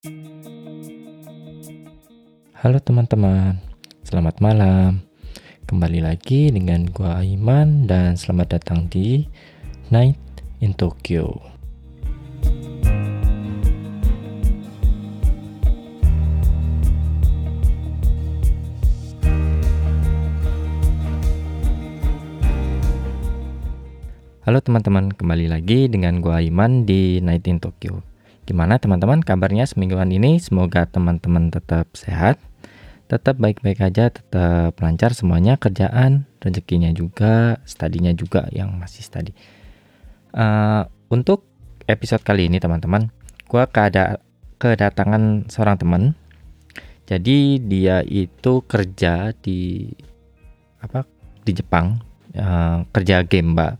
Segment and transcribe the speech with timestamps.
[0.00, 0.16] Halo
[2.80, 3.60] teman-teman,
[4.00, 5.04] selamat malam.
[5.68, 9.28] Kembali lagi dengan gua Aiman dan selamat datang di
[9.92, 10.16] Night
[10.64, 11.36] in Tokyo.
[24.48, 28.09] Halo teman-teman, kembali lagi dengan gua Aiman di Night in Tokyo.
[28.50, 30.42] Gimana teman-teman kabarnya semingguan ini?
[30.42, 32.42] Semoga teman-teman tetap sehat
[33.10, 39.34] tetap baik-baik aja, tetap lancar semuanya kerjaan, rezekinya juga, studinya juga yang masih study.
[40.30, 41.42] Uh, untuk
[41.90, 43.10] episode kali ini teman-teman,
[43.50, 44.22] gue keada
[44.62, 46.02] kedatangan seorang teman.
[47.10, 49.90] Jadi dia itu kerja di
[50.78, 51.02] apa
[51.42, 51.98] di Jepang,
[52.38, 53.74] uh, kerja gemba.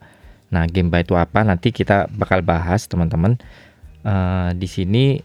[0.50, 1.46] Nah gemba itu apa?
[1.46, 3.38] Nanti kita bakal bahas teman-teman.
[4.00, 5.20] Uh, di sini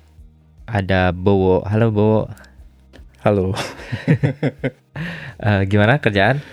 [0.67, 1.63] ada Bowo.
[1.63, 2.27] Halo Bowo.
[3.23, 3.55] Halo.
[3.55, 6.43] uh, gimana kerjaan?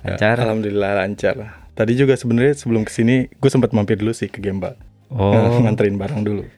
[0.00, 0.40] Lancar?
[0.40, 1.36] Ya, Alhamdulillah lancar.
[1.76, 4.80] Tadi juga sebenarnya sebelum ke sini gue sempat mampir dulu sih ke Gemba.
[5.12, 5.60] Oh.
[5.64, 6.48] Nganterin barang dulu.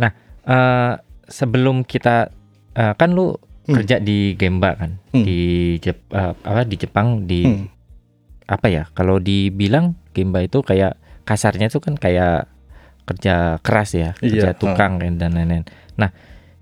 [0.00, 0.14] nah,
[0.46, 2.30] uh, sebelum kita
[2.78, 3.34] uh, kan lu
[3.66, 3.74] hmm.
[3.74, 5.24] kerja di Gemba kan hmm.
[5.26, 5.40] di
[5.82, 7.66] Jep, uh, apa di Jepang di hmm.
[8.46, 8.86] apa ya?
[8.94, 10.94] Kalau dibilang Gemba itu kayak
[11.26, 12.46] kasarnya itu kan kayak
[13.06, 15.14] kerja keras ya, kerja iya, tukang uh.
[15.14, 15.64] dan lain-lain.
[15.94, 16.10] Nah,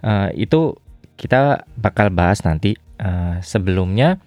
[0.05, 0.77] uh, itu
[1.17, 2.77] kita bakal bahas nanti.
[2.95, 4.23] Uh, sebelumnya,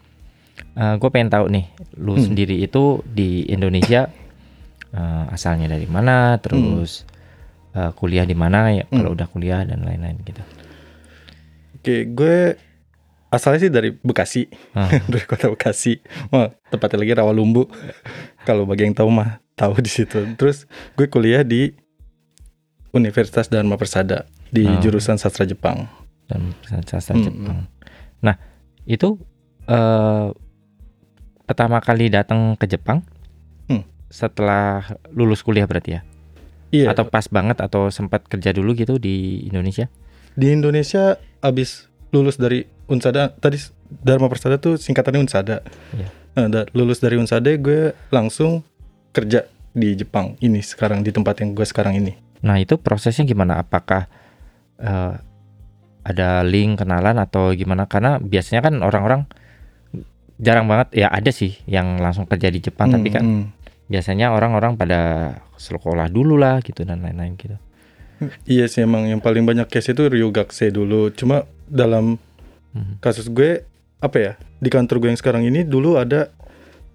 [0.76, 2.24] uh, eh, gue pengen tahu nih, lu hmm.
[2.28, 4.12] sendiri itu di Indonesia
[4.92, 7.08] uh, asalnya dari mana, terus
[7.72, 7.80] hmm.
[7.80, 8.92] uh, kuliah di mana ya, hmm.
[8.92, 10.44] kalau udah kuliah dan lain-lain gitu.
[11.80, 12.60] Oke, gue
[13.32, 15.08] asalnya sih dari Bekasi, hmm.
[15.16, 16.04] dari kota Bekasi.
[16.36, 17.72] Oh, tepatnya lagi Rawalumbu.
[18.48, 20.28] kalau bagi yang tahu mah tahu di situ.
[20.36, 20.68] Terus
[21.00, 21.87] gue kuliah di
[22.98, 24.82] Universitas Dharma Persada di hmm.
[24.82, 25.86] jurusan sastra Jepang
[26.26, 26.52] dan
[26.84, 27.24] sastra hmm.
[27.24, 27.58] Jepang.
[28.26, 28.36] Nah,
[28.90, 29.22] itu
[29.70, 30.34] uh,
[31.46, 33.06] pertama kali datang ke Jepang
[33.70, 33.86] hmm.
[34.10, 36.02] setelah lulus kuliah berarti ya?
[36.74, 36.92] Iya.
[36.92, 39.88] Atau pas banget atau sempat kerja dulu gitu di Indonesia?
[40.36, 45.64] Di Indonesia abis lulus dari Unsada tadi Dharma Persada tuh singkatannya Unsada.
[45.96, 46.08] Iya.
[46.38, 48.62] Nah, lulus dari Unsada gue langsung
[49.16, 49.48] kerja
[49.78, 52.14] di Jepang ini sekarang di tempat yang gue sekarang ini.
[52.46, 53.62] Nah itu prosesnya gimana?
[53.62, 54.10] Apakah
[54.82, 55.18] uh,
[56.08, 59.28] ada link kenalan atau gimana karena biasanya kan orang-orang
[60.40, 63.44] jarang banget ya ada sih yang langsung kerja di Jepang hmm, tapi kan hmm.
[63.90, 67.58] biasanya orang-orang pada sekolah dulu lah gitu dan lain-lain gitu.
[68.50, 71.14] Iya sih emang yang paling banyak case itu Ryugakse dulu.
[71.14, 72.18] Cuma dalam
[72.74, 73.04] hmm.
[73.04, 73.66] kasus gue
[73.98, 76.30] apa ya di kantor gue yang sekarang ini dulu ada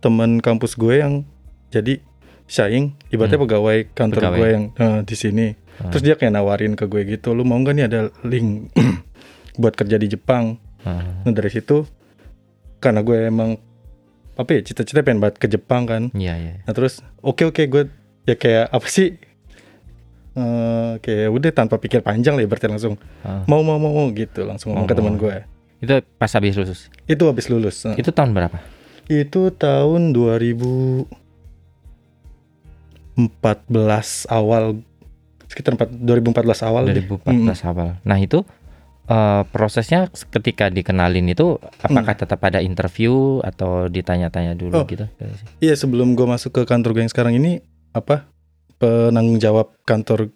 [0.02, 1.22] teman kampus gue yang
[1.70, 2.02] jadi
[2.52, 3.46] sharing ibaratnya hmm.
[3.48, 4.36] pegawai kantor pegawai.
[4.36, 5.46] gue yang uh, di sini.
[5.56, 5.88] Hmm.
[5.88, 8.68] Terus dia kayak nawarin ke gue gitu, lu mau nggak nih ada link
[9.60, 10.60] buat kerja di Jepang.
[10.84, 11.24] Hmm.
[11.24, 11.88] Nah dari situ
[12.76, 13.56] karena gue emang
[14.36, 16.02] apa ya cita-cita pengen banget ke Jepang kan.
[16.12, 16.54] Iya iya.
[16.68, 17.82] Nah terus oke okay, oke okay, gue
[18.28, 19.16] ya kayak apa sih
[20.36, 23.48] uh, kayak udah tanpa pikir panjang lah ya berarti langsung hmm.
[23.48, 25.36] mau mau mau gitu langsung ngomong oh, ke teman gue.
[25.80, 26.92] Itu pas habis lulus.
[27.08, 27.88] Itu habis lulus.
[27.96, 28.60] Itu tahun berapa?
[29.08, 30.12] Itu tahun
[33.16, 34.80] 2014 awal
[35.52, 37.60] sekitar 4, 2014 awal 2014 deh.
[37.68, 37.88] awal.
[38.08, 38.40] Nah, itu
[39.12, 42.22] uh, prosesnya ketika dikenalin itu apakah hmm.
[42.24, 45.04] tetap ada interview atau ditanya-tanya dulu oh, gitu?
[45.60, 47.60] Iya sebelum gue masuk ke kantor gue yang sekarang ini
[47.92, 48.24] apa
[48.80, 50.32] penanggung jawab kantor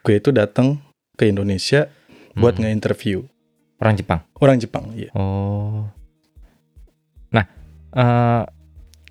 [0.00, 0.80] gue itu datang
[1.14, 1.92] ke Indonesia
[2.34, 2.62] buat hmm.
[2.66, 3.22] nge-interview
[3.78, 4.20] orang Jepang.
[4.40, 5.12] Orang Jepang, iya.
[5.12, 5.86] Oh.
[7.30, 7.44] Nah,
[7.94, 8.42] uh,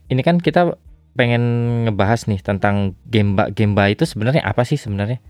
[0.10, 0.76] ini kan kita
[1.14, 1.44] pengen
[1.88, 3.50] ngebahas nih tentang Gemba.
[3.54, 5.22] Gemba itu sebenarnya apa sih sebenarnya?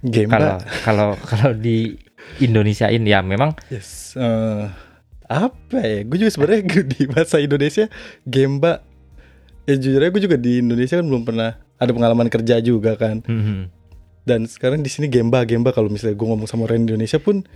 [0.00, 0.36] Gemba.
[0.36, 1.96] Kalau kalau kalau di
[2.38, 4.70] Indonesiain ya memang yes uh,
[5.26, 6.62] apa ya gue juga sebenarnya
[6.92, 7.86] di bahasa Indonesia
[8.26, 8.84] Gemba
[9.64, 13.22] ya jujur aja gue juga di Indonesia kan belum pernah ada pengalaman kerja juga kan
[13.24, 13.60] mm-hmm.
[14.26, 17.46] dan sekarang di sini Gemba Gemba kalau misalnya gue ngomong sama orang Indonesia pun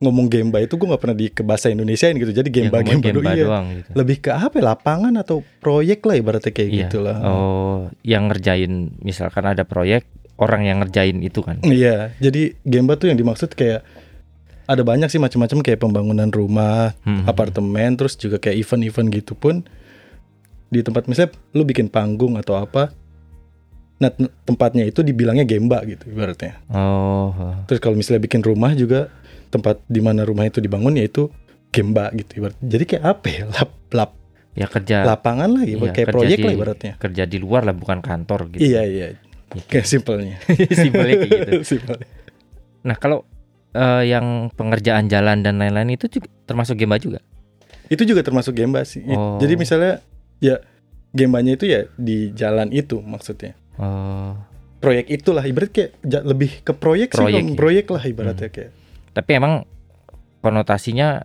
[0.00, 3.04] ngomong Gemba itu gue nggak pernah di ke bahasa Indonesia gitu jadi Gemba ya, Gemba,
[3.12, 3.44] Gemba iya.
[3.44, 3.90] doang gitu.
[3.92, 6.80] lebih ke apa ya, lapangan atau proyek lah ibaratnya kayak iya.
[6.88, 10.08] gitu lah oh yang ngerjain misalkan ada proyek
[10.40, 11.60] orang yang ngerjain itu kan.
[11.60, 13.84] Iya, jadi Gemba tuh yang dimaksud kayak
[14.64, 17.28] ada banyak sih macam-macam kayak pembangunan rumah, hmm.
[17.28, 19.62] apartemen, terus juga kayak event-event gitu pun
[20.70, 22.96] di tempat misalnya lu bikin panggung atau apa.
[24.00, 24.08] Nah,
[24.48, 26.56] tempatnya itu dibilangnya Gemba gitu ibaratnya.
[26.72, 27.36] Oh.
[27.68, 29.12] Terus kalau misalnya bikin rumah juga
[29.50, 31.28] tempat di mana rumah itu dibangun yaitu
[31.70, 32.66] Gemba gitu ibaratnya.
[32.66, 33.42] Jadi kayak apa ya?
[33.46, 34.10] Lap lap
[34.50, 36.92] ya kerja lapangan lah iya, kayak proyek di, lah ibaratnya.
[36.98, 38.62] Kerja di luar lah bukan kantor gitu.
[38.62, 39.06] Iya, iya
[39.70, 40.36] Kayak simpelnya.
[40.82, 41.52] simpelnya kayak gitu.
[41.74, 42.06] Simpelnya.
[42.86, 43.26] Nah kalau
[43.74, 47.18] eh, yang pengerjaan jalan dan lain-lain itu juga termasuk Gemba juga.
[47.90, 49.02] Itu juga termasuk Gemba sih.
[49.10, 49.38] Oh.
[49.42, 50.02] Jadi misalnya
[50.38, 50.62] ya
[51.10, 53.58] Gembanya itu ya di jalan itu maksudnya.
[53.74, 54.38] Oh,
[54.78, 57.58] Proyek itulah ibarat kayak lebih ke proyek, Proyek, sih, ya.
[57.58, 58.70] Proyek lah ibaratnya kayak
[59.12, 59.64] tapi emang
[60.38, 61.22] konotasinya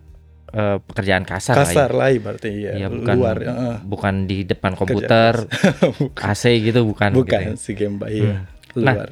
[0.48, 1.68] eh, pekerjaan kasar, lah ya.
[1.68, 3.36] kasar lah ibaratnya iya, Iya, bukan luar.
[3.38, 3.76] heeh.
[3.82, 5.34] bukan di depan komputer
[6.00, 7.10] bukan, AC gitu bukan.
[7.12, 7.54] bukan gitu ya.
[7.56, 8.82] si Gemba iya, Hmm.
[8.82, 9.10] Nah, luar.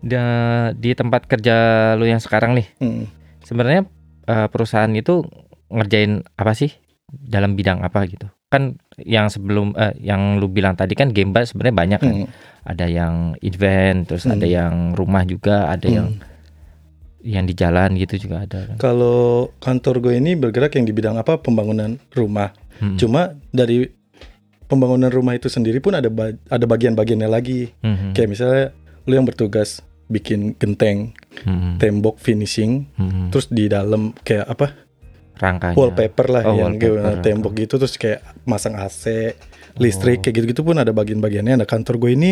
[0.00, 1.56] Da- di tempat kerja
[1.92, 3.04] lu yang sekarang nih, Hmm.
[3.40, 3.84] sebenarnya
[4.24, 5.26] eh, perusahaan itu
[5.68, 6.70] ngerjain apa sih
[7.04, 8.24] dalam bidang apa gitu?
[8.46, 12.14] Kan yang sebelum eh, yang lu bilang tadi kan Gemba sebenarnya banyak kan.
[12.16, 12.28] Hmm.
[12.62, 14.32] Ada yang event, terus Hmm.
[14.32, 15.92] ada yang rumah juga, ada Hmm.
[15.92, 16.08] yang
[17.22, 18.60] yang di jalan gitu juga ada.
[18.66, 18.76] kan.
[18.76, 19.20] Kalau
[19.56, 22.52] kantor gue ini bergerak yang di bidang apa pembangunan rumah.
[22.76, 22.96] Hmm.
[22.96, 23.84] Cuma dari
[24.64, 27.72] pembangunan rumah itu sendiri pun ada ba- ada bagian-bagiannya lagi.
[27.80, 28.12] Hmm.
[28.12, 28.64] Kayak misalnya
[29.04, 31.12] lu yang bertugas bikin genteng,
[31.42, 31.76] Hmm.
[31.76, 33.28] tembok finishing, Hmm.
[33.28, 34.66] terus di dalam kayak apa
[35.36, 35.76] rangkanya.
[35.76, 36.98] wallpaper lah Oh, yang wallpaper.
[36.98, 39.36] gimana, tembok gitu terus kayak masang AC,
[39.76, 40.22] listrik Oh.
[40.22, 41.54] kayak gitu-gitu pun ada bagian-bagiannya.
[41.56, 42.30] Nah kantor gue ini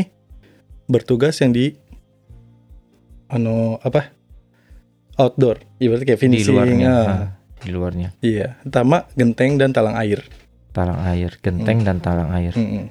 [0.86, 1.76] bertugas yang di
[3.28, 4.16] ano apa
[5.18, 6.54] outdoor, ibaratnya kayak di finishing.
[6.54, 6.88] luarnya.
[6.88, 7.04] ah.
[7.04, 7.26] ah,
[7.58, 8.08] di luarnya.
[8.20, 10.22] Iya, pertama genteng dan talang air.
[10.70, 12.54] Talang air, genteng dan talang air.
[12.54, 12.86] Mm-mm.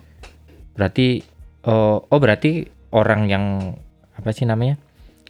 [0.73, 1.23] Berarti
[1.63, 3.43] oh, oh berarti orang yang
[4.11, 4.77] apa sih namanya?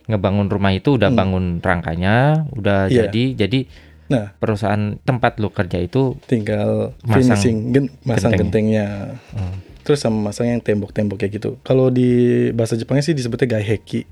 [0.06, 1.20] ngebangun rumah itu udah Hmm.
[1.20, 2.16] bangun rangkanya,
[2.50, 3.06] udah Iya.
[3.06, 3.60] jadi jadi
[4.08, 4.32] Nah.
[4.34, 8.72] perusahaan tempat lu kerja itu Tinggal Masang finishing, gen- masang genteng.
[8.72, 9.20] gentengnya.
[9.30, 11.60] hmm, Terus sama masang yang tembok-tembok kayak gitu.
[11.62, 12.08] Kalau di
[12.52, 14.08] bahasa Jepangnya sih disebutnya gaiheki.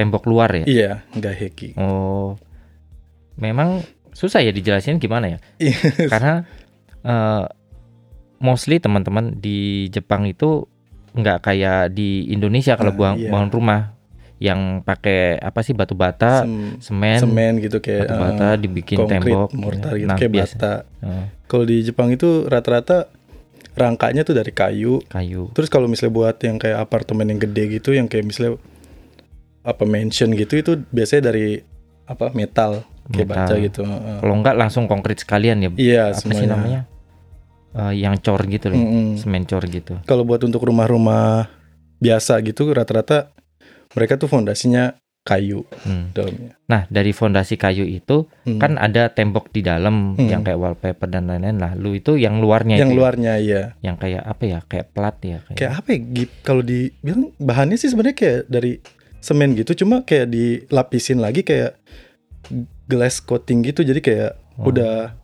[0.00, 0.64] Tembok luar ya.
[0.64, 1.76] Iya, gaiheki.
[1.76, 2.40] Oh.
[3.36, 5.38] Memang susah ya dijelasin gimana ya?
[5.56, 5.76] Iya.
[6.08, 6.34] Karena
[7.00, 7.44] eh,
[8.38, 10.64] mostly teman-teman di Jepang itu
[11.10, 13.28] nggak kayak di Indonesia kalau Nah, buang iya.
[13.28, 13.80] bangun rumah
[14.40, 18.96] yang pakai apa sih batu bata, Sem- semen, semen gitu kayak batu bata eh, dibikin
[18.96, 20.54] konkrit, tembok, mortar gitu nah, kayak biasa.
[20.56, 20.72] bata.
[21.04, 23.12] Eh, Kalau di Jepang itu rata-rata
[23.70, 25.04] rangkanya tuh dari kayu.
[25.06, 25.52] kayu.
[25.52, 28.56] Terus kalau misalnya buat yang kayak apartemen yang gede gitu, yang kayak misalnya
[29.60, 31.60] apa mansion gitu itu biasanya dari
[32.04, 33.46] apa metal kayak Metal.
[33.46, 33.80] baja gitu.
[34.18, 35.70] Kalau nggak langsung konkrit sekalian ya.
[35.72, 36.38] Iya, apa semuanya.
[36.38, 36.80] sih namanya?
[37.70, 39.14] Eh, yang cor gitu loh, Mm-mm.
[39.14, 39.94] semen cor gitu.
[40.02, 41.46] Kalau buat untuk rumah-rumah
[41.98, 43.30] biasa gitu rata-rata
[43.92, 46.10] mereka tuh fondasinya kayu Hmm.
[46.10, 46.56] dalamnya.
[46.64, 48.56] Nah dari fondasi kayu itu Hmm.
[48.56, 50.26] kan ada tembok di dalam Hmm.
[50.26, 51.76] yang kayak wallpaper dan lain-lain lah.
[51.76, 52.98] Lu itu yang luarnya yang itu ya?
[52.98, 53.62] luarnya ya.
[53.80, 54.58] yang kayak apa ya?
[54.64, 55.56] Kayak plat ya kayak.
[55.56, 55.98] Kayak apa ya?
[56.40, 58.72] Kalau dibilang bahannya sih sebenarnya kayak dari
[59.20, 61.76] semen gitu cuma kayak dilapisin lagi kayak
[62.84, 64.68] glass coating gitu jadi kayak Oh.
[64.68, 65.16] udah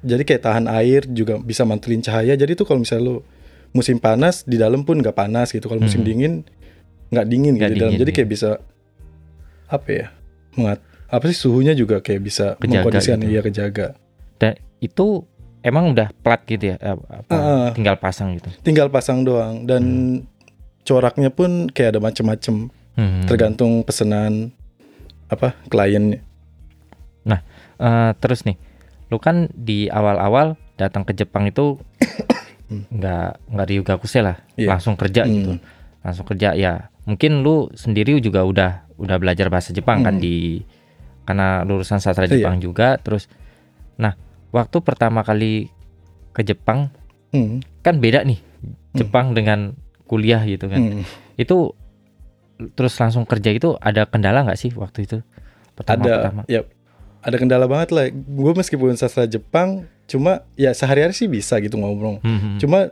[0.00, 3.16] jadi kayak tahan air juga bisa mantelin cahaya jadi tuh kalau misalnya lu
[3.70, 6.08] musim panas di dalam pun nggak panas gitu kalau musim Hmm.
[6.08, 6.32] dingin
[7.08, 8.50] nggak dingin Nggak gitu di dalam dingin, jadi kayak bisa
[9.66, 10.06] apa ya
[10.54, 13.28] mengat apa sih suhunya juga kayak bisa mengkondisikan gitu.
[13.30, 13.86] iya kejaga
[14.36, 15.26] Dan itu
[15.60, 16.76] emang udah plat gitu ya?
[16.78, 17.68] eh, apa, Ah.
[17.72, 18.48] tinggal pasang gitu.
[18.62, 19.82] tinggal pasang doang dan
[20.82, 23.22] coraknya pun kayak ada macem-macem Hmm.
[23.24, 24.50] tergantung pesanan
[25.30, 26.18] apa kliennya
[27.78, 28.58] Eh, terus nih,
[29.06, 31.78] lu kan di awal-awal datang ke Jepang itu
[32.90, 34.74] nggak nggak ryugakusei lah, Iya.
[34.74, 35.30] langsung kerja Hmm.
[35.30, 35.50] gitu,
[36.02, 36.90] langsung kerja ya.
[37.06, 40.24] Mungkin lu sendiri juga udah udah belajar bahasa Jepang kan Hmm.
[40.26, 40.66] di
[41.22, 42.42] karena lulusan sastra Iya.
[42.42, 42.98] Jepang juga.
[42.98, 43.30] Terus,
[43.94, 44.18] nah
[44.50, 45.70] waktu pertama kali
[46.34, 46.90] ke Jepang
[47.30, 48.40] Hmm, kan beda nih
[48.90, 50.80] Jepang dengan kuliah gitu kan.
[50.82, 51.04] hmm.
[51.38, 51.78] Itu
[52.72, 55.18] terus langsung kerja itu ada kendala nggak sih waktu itu?
[55.72, 56.42] Pertama ada pertama.
[56.46, 56.66] ya
[57.18, 62.18] ada kendala banget lah gue meskipun sastra Jepang cuma ya sehari-hari sih bisa gitu ngomong
[62.18, 62.56] Hmm, hmm.
[62.58, 62.90] cuma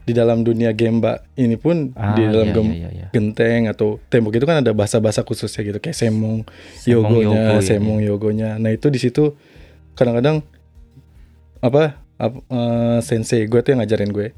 [0.00, 3.06] di dalam dunia gemba ini pun Ah, di dalam iya, gem- iya, iya.
[3.10, 6.44] genteng atau tembok itu kan ada bahasa-bahasa khususnya gitu kayak semong
[6.76, 9.32] Semong yogonya yogo, iya, semong yogonya nah itu di situ
[9.92, 10.44] kadang-kadang
[11.58, 11.82] apa
[12.16, 14.28] ap- eh, sensei gue tuh yang ngajarin gue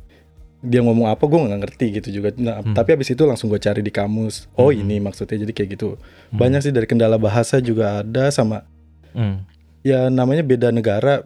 [0.66, 2.74] dia ngomong apa gue nggak ngerti gitu juga nah Hmm.
[2.74, 4.80] tapi habis itu langsung gue cari di kamus oh Hmm.
[4.80, 6.36] ini maksudnya jadi kayak gitu Hmm.
[6.36, 8.66] banyak sih dari kendala bahasa juga ada sama
[9.10, 9.46] Hmm.
[9.80, 11.24] ya namanya beda negara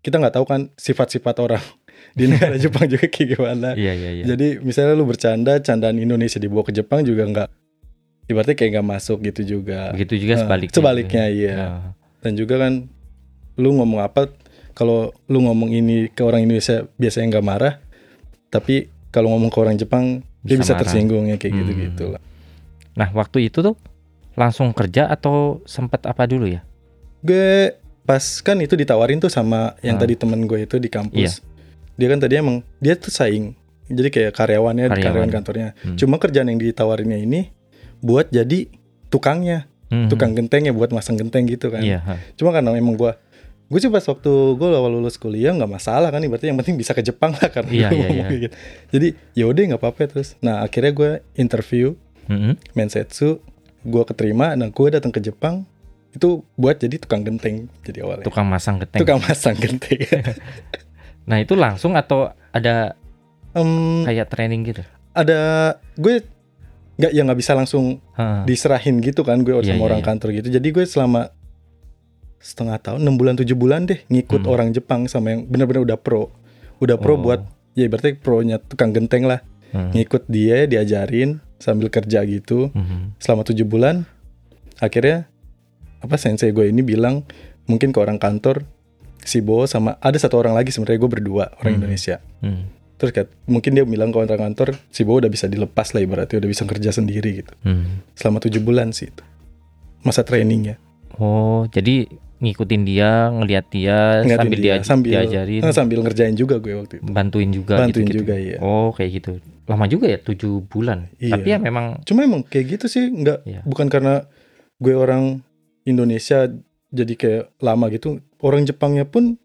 [0.00, 1.62] kita nggak tahu kan sifat-sifat orang
[2.18, 4.24] di negara Jepang juga kayak gimana Iya iya iya.
[4.26, 7.48] jadi misalnya lu bercanda candaan Indonesia dibawa ke Jepang juga nggak
[8.24, 10.74] ibaratnya kayak nggak masuk gitu juga Begitu juga Nah, sebaliknya.
[10.74, 11.80] sebaliknya iya Nah,
[12.18, 12.72] dan juga kan
[13.54, 14.32] lu ngomong apa
[14.72, 17.74] kalau lu ngomong ini ke orang Indonesia biasanya nggak marah
[18.52, 18.74] tapi
[19.08, 20.04] kalau ngomong ke orang Jepang
[20.38, 20.80] dia Bisa bisa marah.
[20.84, 21.60] tersinggung ya kayak Hmm.
[21.62, 22.22] gitu gitu lah
[22.92, 23.72] Nah, waktu itu tuh
[24.32, 26.60] langsung kerja atau sempat apa dulu ya?
[27.18, 30.00] gue pas kan itu ditawarin tuh sama yang Ah.
[30.00, 31.16] tadi temen gue itu di kampus.
[31.16, 31.30] Iya.
[31.94, 33.54] Dia kan tadi emang dia tuh saing.
[33.86, 35.04] Jadi kayak karyawannya Karyawan.
[35.06, 35.68] karyawan kantornya.
[35.78, 35.94] Hmm.
[35.94, 37.48] Cuma kerjaan yang ditawarinnya ini
[37.98, 38.68] buat jadi
[39.08, 39.68] tukangnya.
[39.88, 40.08] Mhm.
[40.08, 41.80] tukang genteng ya buat masang genteng gitu kan.
[41.80, 42.00] Iya.
[42.34, 43.20] Cuma karena emang gua
[43.72, 46.92] gue sih pas waktu gue awal lulus kuliah nggak masalah kan berarti yang penting bisa
[46.92, 48.26] ke Jepang lah karena Iya, iya, iya.
[48.28, 48.54] gitu.
[48.90, 50.36] Jadi ya udah nggak apa-apa terus.
[50.38, 52.54] Nah akhirnya gue interview Mhm.
[52.72, 53.40] Mensetsu,
[53.82, 54.52] gue keterima.
[54.52, 55.64] Nah gue datang ke Jepang
[56.10, 58.22] itu buat jadi tukang genteng jadi awalnya.
[58.22, 59.00] Tukang masang genteng.
[59.00, 59.98] Tukang masang genteng.
[61.22, 62.98] Nah itu langsung atau ada
[63.52, 64.82] Em, kayak training gitu?
[65.12, 65.40] ada
[65.94, 66.24] gue
[66.94, 68.42] nggak ya nggak bisa langsung Ha.
[68.42, 70.06] diserahin gitu kan gue Iya, sama iya, orang iya.
[70.06, 70.48] kantor gitu.
[70.50, 71.28] Jadi gue selama
[72.42, 74.50] setengah tahun, enam bulan tujuh bulan deh ngikut Hmm.
[74.50, 76.34] orang Jepang sama yang benar-benar udah pro,
[76.78, 77.22] udah pro Oh.
[77.22, 77.40] buat
[77.72, 79.40] ya berarti pronya tukang genteng lah.
[79.70, 79.94] Hmm.
[79.94, 83.16] Ngikut dia diajarin sambil kerja gitu Mhm.
[83.16, 84.04] selama tujuh bulan.
[84.76, 85.30] Akhirnya
[85.98, 87.22] apa sensei gue ini bilang
[87.64, 88.66] mungkin ke orang kantor
[89.22, 91.80] si Bo sama ada satu orang lagi sebenarnya gue berdua orang Hmm.
[91.80, 92.18] Indonesia.
[92.42, 92.66] Hmm.
[92.98, 96.36] Terus kayak, mungkin dia bilang ke orang kantor si Bo udah bisa dilepas lah ibaratnya
[96.36, 97.54] udah bisa kerja sendiri gitu.
[97.62, 98.02] Hmm.
[98.12, 99.22] Selama tujuh bulan sih itu
[100.02, 100.76] masa trainingnya.
[101.16, 102.10] Oh jadi
[102.42, 106.74] ngikutin dia, ngelihat dia Ngeliatin sambil dia, dia, sambil diajarin, eh, sambil ngerjain juga gue
[106.74, 107.04] waktu itu.
[107.06, 107.74] bantuin juga.
[107.78, 108.26] Bantuin gitu-gitu.
[108.26, 108.58] juga, iya.
[108.58, 109.32] Oh kayak gitu.
[109.70, 111.06] Lama juga ya tujuh bulan.
[111.22, 111.38] Iya.
[111.38, 112.02] Tapi ya memang.
[112.02, 113.62] Cuma emang kayak gitu sih, nggak Iya.
[113.62, 114.26] bukan karena
[114.82, 115.46] gue orang
[115.86, 116.50] Indonesia
[116.90, 118.18] jadi kayak lama gitu.
[118.42, 119.38] Orang Jepangnya pun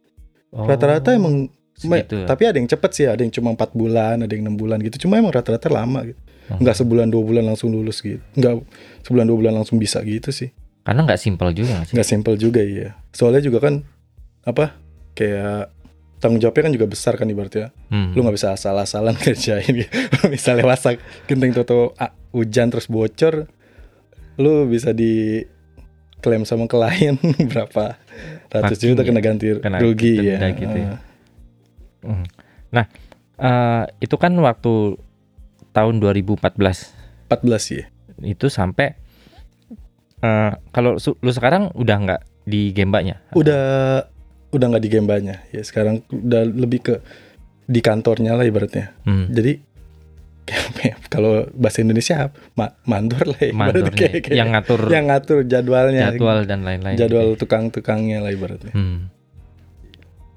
[0.50, 2.26] oh, rata-rata emang segitu ya?
[2.26, 5.06] tapi ada yang cepet sih, ada yang cuma empat bulan, ada yang enam bulan gitu.
[5.06, 6.18] Cuma emang rata-rata lama gitu.
[6.50, 6.58] Oh.
[6.58, 8.18] Nggak sebulan dua bulan langsung lulus gitu.
[8.34, 8.66] Nggak
[9.06, 10.50] sebulan dua bulan langsung bisa gitu sih.
[10.88, 12.00] Karena nggak simpel juga sih.
[12.00, 12.96] Nggak simple juga iya.
[13.12, 13.84] Soalnya juga kan
[14.48, 14.72] apa
[15.20, 15.76] kayak
[16.24, 17.76] tanggung jawabnya kan juga besar kan ibaratnya.
[17.92, 18.16] Hmm.
[18.16, 19.84] lu nggak bisa asal-asalan kerjain
[20.32, 23.52] misalnya masak genteng toto ah, hujan terus bocor
[24.40, 25.44] lu bisa di
[26.24, 27.20] klaim sama klien
[27.52, 28.00] berapa
[28.48, 30.92] ratus Maki juta kena ganti Kena rugi ya gitu ya.
[32.02, 32.26] Hmm.
[32.72, 32.86] Nah
[33.38, 34.98] eh, itu kan waktu
[35.76, 36.58] tahun 2014
[37.28, 37.86] 14 ya
[38.26, 38.98] itu sampai
[40.20, 43.22] eh, kalau su- lu sekarang udah nggak di Gembanya?
[43.32, 43.64] udah
[44.48, 46.96] udah nggak di gembanya ya sekarang udah lebih ke
[47.64, 49.28] di kantornya lah ibaratnya Hmm.
[49.28, 49.60] jadi
[50.48, 53.60] kayak kalau bahasa Indonesia ma mandor lah ya ibaratnya.
[53.84, 56.96] Mandornya, Kayak- kayak yang ngatur yang ngatur jadwalnya jadwal dan lain-lain.
[56.96, 58.78] jadwal gitu tukang-tukangnya lah ibaratnya ya.
[58.78, 59.12] Hmm.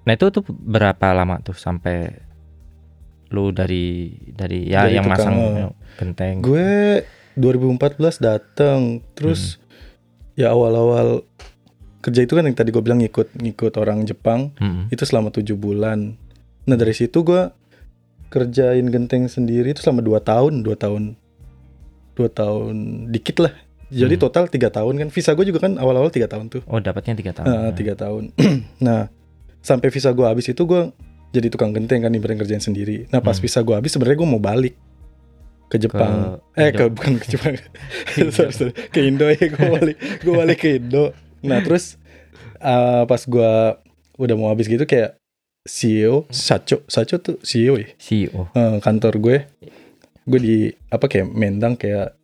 [0.03, 2.11] Nah itu tuh berapa lama tuh sampai
[3.31, 6.35] lu dari dari ya Dari yang tukang, masang eh, genteng.
[6.43, 7.07] Gue
[7.37, 7.87] 2014
[8.19, 8.81] datang,
[9.15, 9.60] terus
[10.41, 11.21] ya awal-awal
[12.01, 14.89] kerja itu kan yang tadi gue bilang ngikut ngikut orang Jepang Hmm.
[14.89, 16.17] itu selama tujuh bulan.
[16.65, 17.53] Nah dari situ gue
[18.29, 21.19] kerjain genteng sendiri itu selama dua tahun, dua tahun,
[22.15, 22.77] dua tahun
[23.11, 23.53] dikit lah.
[23.91, 24.23] Jadi Hmm.
[24.23, 25.09] total tiga tahun kan.
[25.11, 27.75] Visa gue juga kan awal-awal tiga tahun tuh, Oh dapatnya tiga tahun.
[27.75, 28.31] Tiga tahun.
[28.81, 29.11] nah
[29.61, 30.95] sampai visa gue habis itu gue
[31.31, 33.11] jadi tukang genteng kan ibaratnya kerjain sendiri.
[33.11, 33.45] Nah pas Hmm.
[33.45, 34.73] visa gue habis sebenarnya gue mau balik
[35.71, 36.43] ke Jepang.
[36.53, 36.77] eh Indo.
[36.77, 37.55] ke bukan ke Jepang.
[38.35, 38.73] sorry, sorry.
[38.91, 41.15] Ke Indo ya gue balik gue balik ke Indo.
[41.41, 41.95] Nah terus
[42.59, 43.53] eh, pas gue
[44.19, 45.17] udah mau habis gitu kayak
[45.63, 48.51] CEO Sacho Sacho tuh CEO ya CEO.
[48.51, 49.37] Eh, kantor gue
[50.23, 50.57] gue di
[50.89, 52.19] apa kayak mendang kayak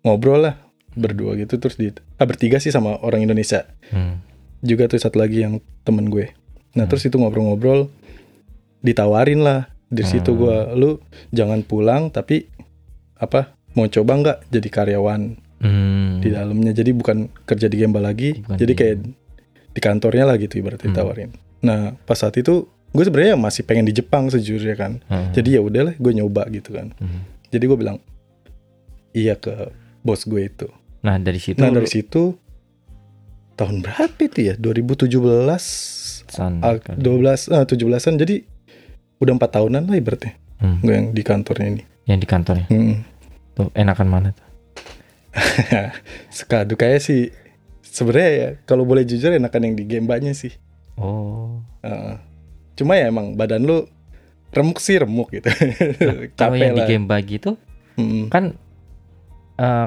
[0.00, 0.58] ngobrol lah
[0.90, 4.20] berdua gitu terus di ah, bertiga sih sama orang Indonesia Hmm.
[4.60, 6.28] juga tuh satu lagi yang temen gue
[6.70, 6.90] nah Hmm.
[6.90, 7.88] terus itu ngobrol-ngobrol
[8.80, 10.38] ditawarin lah dari situ Hmm.
[10.38, 10.90] gue lu
[11.30, 12.46] jangan pulang tapi
[13.18, 15.22] apa mau coba nggak jadi karyawan
[15.58, 16.22] Hmm.
[16.22, 18.96] di dalamnya jadi bukan kerja di Gemba lagi Bukan jadi di- kayak
[19.68, 20.94] di kantornya lah gitu ibaratnya Hmm.
[20.94, 25.30] ditawarin nah pas saat itu gue sebenarnya masih pengen di Jepang sejujurnya kan Hmm.
[25.32, 27.26] jadi ya udahlah gue nyoba gitu kan Hmm.
[27.48, 27.98] jadi gue bilang
[29.12, 30.70] iya ke bos gue itu
[31.00, 31.58] Nah dari situ.
[31.58, 32.38] nah lu- dari situ
[33.54, 35.58] tahun berapa itu ya 2017
[36.28, 38.46] San- Ah, 12 ah, 17-an jadi
[39.18, 40.78] udah empat tahunan lah ibaratnya Hmm.
[40.78, 42.66] gue yang di kantornya ini Yang di kantornya.
[42.66, 42.96] hmm.
[43.52, 44.46] Tuh enakan mana tuh?
[46.30, 47.30] sekadu kayak sih
[47.82, 50.50] sebenarnya ya kalau boleh jujur enakan yang di gembanya sih
[50.94, 51.62] Oh.
[51.80, 52.18] Heeh.
[52.74, 53.86] cuma ya emang badan lu
[54.50, 55.46] remuk sih remuk gitu
[56.34, 56.88] Kalau yang di lah.
[56.88, 57.54] Gemba gitu
[57.94, 58.30] Mm.
[58.30, 58.54] kan
[59.56, 59.86] eh,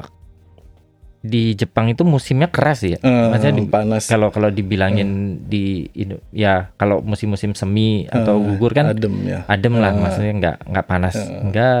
[1.22, 2.98] di Jepang itu musimnya keras ya.
[2.98, 5.10] Eh, Maksudnya di- panas Kalau kalau dibilangin
[5.40, 10.00] di Indo- ya kalau musim-musim semi atau Eh, gugur kan adem ya adem lah Eh,
[10.00, 11.30] maksudnya nggak nggak panas eh.
[11.44, 11.80] nggak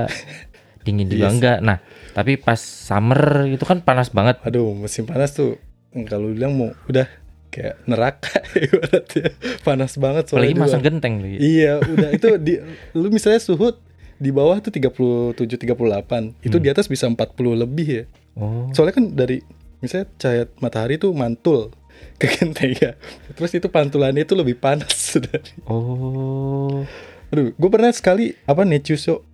[0.80, 1.32] dingin juga Yes.
[1.32, 1.78] enggak nah
[2.12, 5.58] tapi pas summer itu kan panas banget aduh musim panas tuh
[6.04, 7.06] kalau bilang mau udah
[7.48, 9.30] kayak neraka ibaratnya
[9.60, 13.74] panas banget soalnya apalagi masang genteng lagi Iya, udah itu di lu misalnya suhu
[14.16, 16.38] di bawah tuh 37 38.
[16.40, 16.62] Itu Hmm.
[16.62, 18.04] di atas bisa 40 lebih ya.
[18.38, 19.40] Oh Soalnya kan dari
[19.82, 21.74] misalnya cahaya matahari tuh mantul
[22.20, 22.92] ke genteng ya.
[23.34, 25.52] Terus itu pantulannya itu lebih panas dari.
[25.66, 26.84] oh
[27.32, 29.24] Aduh, gue pernah sekali apa nechuso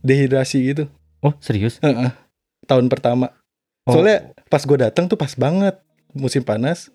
[0.00, 0.84] dehidrasi gitu.
[1.20, 2.08] oh serius Heeh.
[2.64, 3.36] Tahun pertama.
[3.84, 3.92] Oh.
[4.00, 5.76] Soalnya pas gue datang tuh pas banget
[6.16, 6.88] musim panas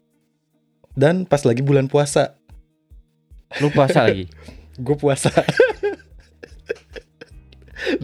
[0.98, 2.36] dan pas lagi bulan puasa.
[3.60, 4.28] Lu puasa lagi.
[4.82, 5.30] Gue puasa.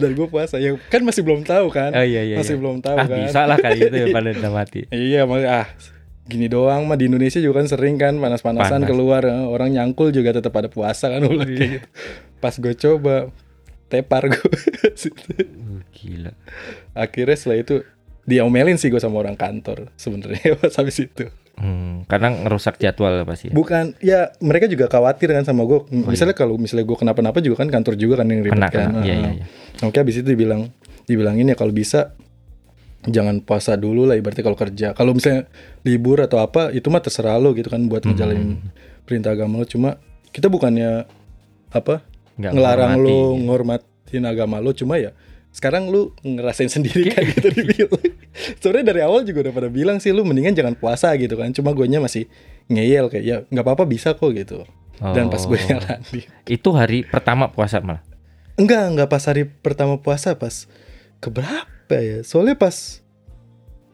[0.00, 1.94] Dan gue puasa ya kan masih belum tahu kan.
[1.94, 2.36] Oh iya iya.
[2.38, 2.60] masih iya.
[2.60, 3.18] belum tahu ah, kan.
[3.26, 4.80] bisa lah kali itu ya pada udah mati.
[4.90, 5.66] Iya, ah
[6.28, 8.88] gini doang mah di Indonesia juga kan sering kan panas-panasan Panas.
[8.92, 11.56] keluar eh, orang nyangkul juga tetap pada puasa kan ulah Iya.
[11.56, 11.88] kayak gitu.
[12.38, 13.16] Pas gue coba
[13.88, 14.52] tepar gue.
[14.92, 16.32] Uh, gila.
[16.92, 17.74] Akhirnya setelah itu
[18.28, 21.32] diomelin sih gue sama orang kantor sebenarnya pas habis itu.
[21.58, 23.50] Hmm, karena ngerusak jadwal pasti.
[23.50, 25.90] Bukan ya mereka juga khawatir kan sama gue.
[25.90, 26.06] iya.
[26.06, 28.88] Misalnya kalau misalnya gue kenapa-napa juga kan kantor juga kan yang ribet Kena kan.
[28.88, 29.00] kena.
[29.02, 29.44] Iya iya iya.
[29.80, 30.70] Oke habis itu dibilang
[31.04, 32.14] dibilangin ya kalau bisa
[33.04, 34.92] jangan puasa dulu lah ibaratnya kalau kerja.
[34.92, 35.46] Kalau misalnya
[35.82, 38.12] libur atau apa itu mah terserah lo gitu kan buat Hmm.
[38.12, 38.50] ngejalanin
[39.02, 39.64] perintah agama lo.
[39.64, 39.98] Cuma
[40.28, 41.06] kita bukannya
[41.68, 43.10] apa Nggak ngelarang menghormati.
[43.10, 45.10] lo ngormatin agama lo cuma ya
[45.50, 47.98] sekarang lu ngerasain sendiri kan gitu dibilang.
[48.60, 51.50] Sebenarnya dari awal juga udah pada bilang sih lu mendingan jangan puasa gitu kan.
[51.50, 52.28] Cuma gue masih
[52.66, 54.62] ngeyel kayak ya nggak apa-apa bisa kok gitu.
[54.98, 55.64] Dan pas gue Oh.
[55.64, 56.02] nyalain
[56.44, 58.02] Itu hari pertama puasa malah.
[58.58, 60.66] Enggak, enggak pas hari pertama puasa pas
[61.18, 62.22] keberapa ya?
[62.22, 62.98] Soalnya pas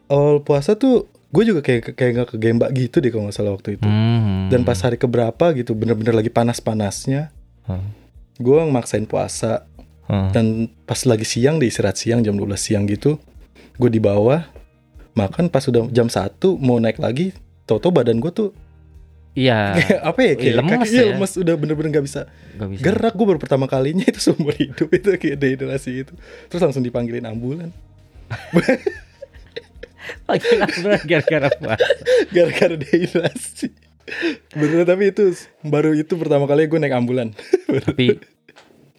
[0.07, 3.53] awal puasa tuh gue juga kayak kayak nggak ke Gemba gitu deh kalau nggak salah
[3.53, 3.85] waktu itu.
[3.85, 4.47] Hmm.
[4.49, 7.29] Dan pas hari keberapa gitu bener-bener lagi panas-panasnya,
[7.65, 7.91] Hmm.
[8.37, 9.65] gue maksain puasa.
[10.05, 10.29] Hmm.
[10.29, 10.45] Dan
[10.81, 13.17] pas lagi siang di istirahat siang jam 12 siang gitu,
[13.75, 14.45] gue di bawah
[15.11, 17.33] makan pas udah jam 1 mau naik lagi,
[17.63, 18.49] toto badan gue tuh
[19.33, 19.75] Iya.
[20.09, 21.07] apa ya kayak lemes kaki- iya, ya.
[21.11, 22.21] lemes udah bener-bener nggak bisa
[22.53, 22.81] Gak bisa.
[22.81, 26.13] gerak gue baru pertama kalinya itu seumur hidup itu kayak dehidrasi itu
[26.47, 27.67] terus langsung dipanggilin ambulan
[30.25, 31.83] Panggil ambulan gara-gara puasa.
[32.35, 33.69] gara-gara dehidrasi
[34.53, 37.33] bener tapi itu baru itu pertama kali gue naik ambulan
[37.67, 38.21] Tapi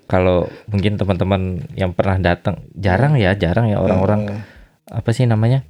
[0.07, 4.41] kalau mungkin teman-teman yang pernah datang jarang ya, jarang ya orang-orang Eh,
[4.89, 5.67] apa sih namanya?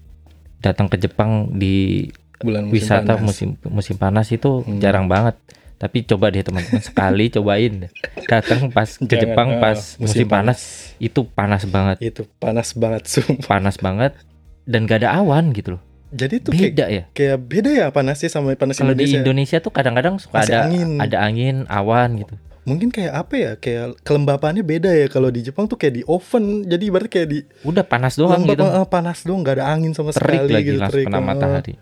[0.58, 3.22] Datang ke Jepang di bulan musim wisata panas.
[3.22, 4.76] musim musim panas itu Hmm.
[4.76, 5.36] jarang banget.
[5.74, 7.88] Tapi coba deh teman-teman sekali cobain
[8.26, 10.60] datang pas ke Jangan, Jepang eh, pas musim, panas
[10.98, 14.12] itu panas banget, itu panas banget sumpah panas banget
[14.64, 15.82] dan gak ada awan gitu loh.
[16.08, 17.04] jadi kayak, Beda ya.
[17.10, 20.58] kayak beda ya panasnya sama panas Kalau di Indonesia Indonesia tuh kadang-kadang suka Masih ada
[20.64, 20.88] angin.
[20.96, 22.34] ada angin, awan gitu.
[22.66, 26.66] Mungkin kayak apa ya kayak kelembapannya beda ya kalau di Jepang tuh kayak di oven
[26.66, 28.64] jadi berarti kayak di Udah panas doang lembab, gitu.
[28.66, 31.06] eh, panas doang nggak ada angin sama Terik sekali lagi gitu terik.
[31.06, 31.74] kena Eh, matahari.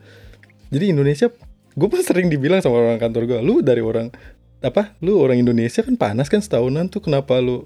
[0.68, 1.26] Jadi Indonesia,
[1.70, 4.12] gue pun sering dibilang sama orang kantor gue, lu dari orang
[4.60, 4.92] apa?
[4.98, 7.64] Lu orang Indonesia kan panas kan setahunan tuh kenapa lu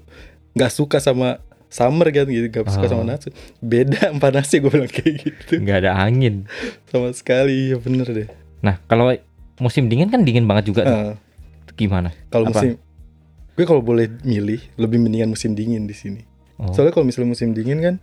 [0.51, 2.91] nggak suka sama summer kan gitu, nggak suka Oh.
[2.93, 3.29] sama Natsu.
[3.59, 5.53] Beda panasnya gue bilang kayak gitu.
[5.59, 6.47] nggak ada angin.
[6.87, 8.27] sama sekali, ya bener deh.
[8.59, 9.11] Nah, kalau
[9.57, 10.81] musim dingin kan dingin banget juga.
[10.81, 10.93] tuh.
[10.93, 11.13] Eh,
[11.65, 12.09] Itu gimana?
[12.27, 12.79] kalau musim,
[13.59, 16.23] gue kalau boleh milih lebih mendingan musim dingin di sini.
[16.55, 16.71] Oh.
[16.71, 17.95] Soalnya kalau misalnya musim dingin kan,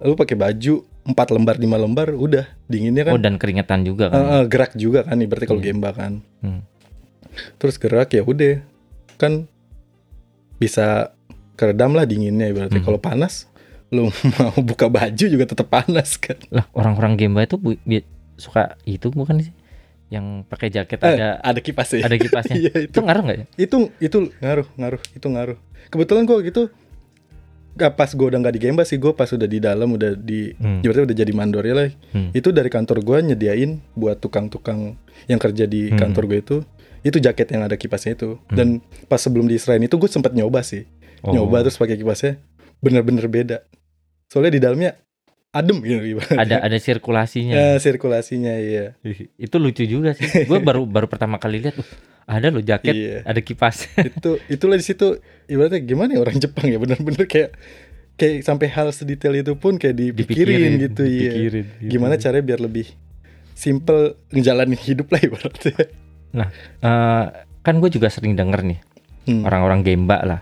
[0.00, 4.16] lu pakai baju empat lembar lima lembar udah dinginnya kan Oh, dan keringetan juga kan.
[4.16, 5.68] eh, gerak juga kan berarti kalau Hmm.
[5.68, 6.62] gemba kan Hmm.
[7.58, 8.62] terus gerak ya udah
[9.14, 9.44] kan
[10.56, 11.10] bisa
[11.54, 12.86] keredam lah dinginnya berarti Hmm.
[12.86, 13.50] kalau panas
[13.90, 17.58] lu mau buka baju juga tetap panas kan Lah, orang-orang Gemba itu
[18.34, 19.52] suka itu bukan sih?
[20.12, 22.56] Yang pakai jaket Eh, ada ada kipasnya ada kipasnya.
[22.62, 23.46] iya itu itu ngaruh nggak ya?
[23.56, 26.68] itu itu ngaruh ngaruh itu ngaruh kebetulan gua gitu
[27.72, 30.52] gak pas gue udah nggak di Gemba sih gue pas udah di dalam udah di
[30.52, 30.84] Hmm.
[30.84, 32.28] ibaratnya udah jadi mandor ya lah Hmm.
[32.30, 35.96] itu dari kantor gua nyediain buat tukang-tukang yang kerja di Hmm.
[35.98, 36.56] kantor gue itu
[37.00, 38.52] itu jaket yang ada kipasnya itu Hmm.
[38.52, 38.68] dan
[39.08, 40.84] pas sebelum diserahin itu gue sempat nyoba sih
[41.24, 41.32] Oh.
[41.32, 42.36] nyoba terus pakai kipasnya
[42.78, 43.64] bener-bener beda
[44.28, 44.90] soalnya di dalamnya
[45.52, 47.52] adem gitu ada ada sirkulasinya.
[47.52, 48.96] Ya, sirkulasinya iya
[49.36, 50.48] itu lucu juga sih.
[50.48, 51.84] Gue baru baru pertama kali lihat, "Uh,
[52.24, 53.16] ada loh jaket Iya.
[53.22, 53.84] ada kipas.
[54.08, 57.52] itu itulah di situ ibaratnya gimana ya orang Jepang ya bener-bener kayak
[58.16, 61.90] kayak sampai hal sedetail itu pun kayak dipikirin, gitu iya dipikirin, gitu.
[61.90, 62.86] gimana caranya biar lebih
[63.52, 65.74] simple ngejalanin hidup lah ibaratnya
[66.32, 67.24] Eh,
[67.60, 68.80] kan gue juga sering denger nih
[69.22, 69.44] Hmm.
[69.44, 70.40] orang-orang Gemba lah.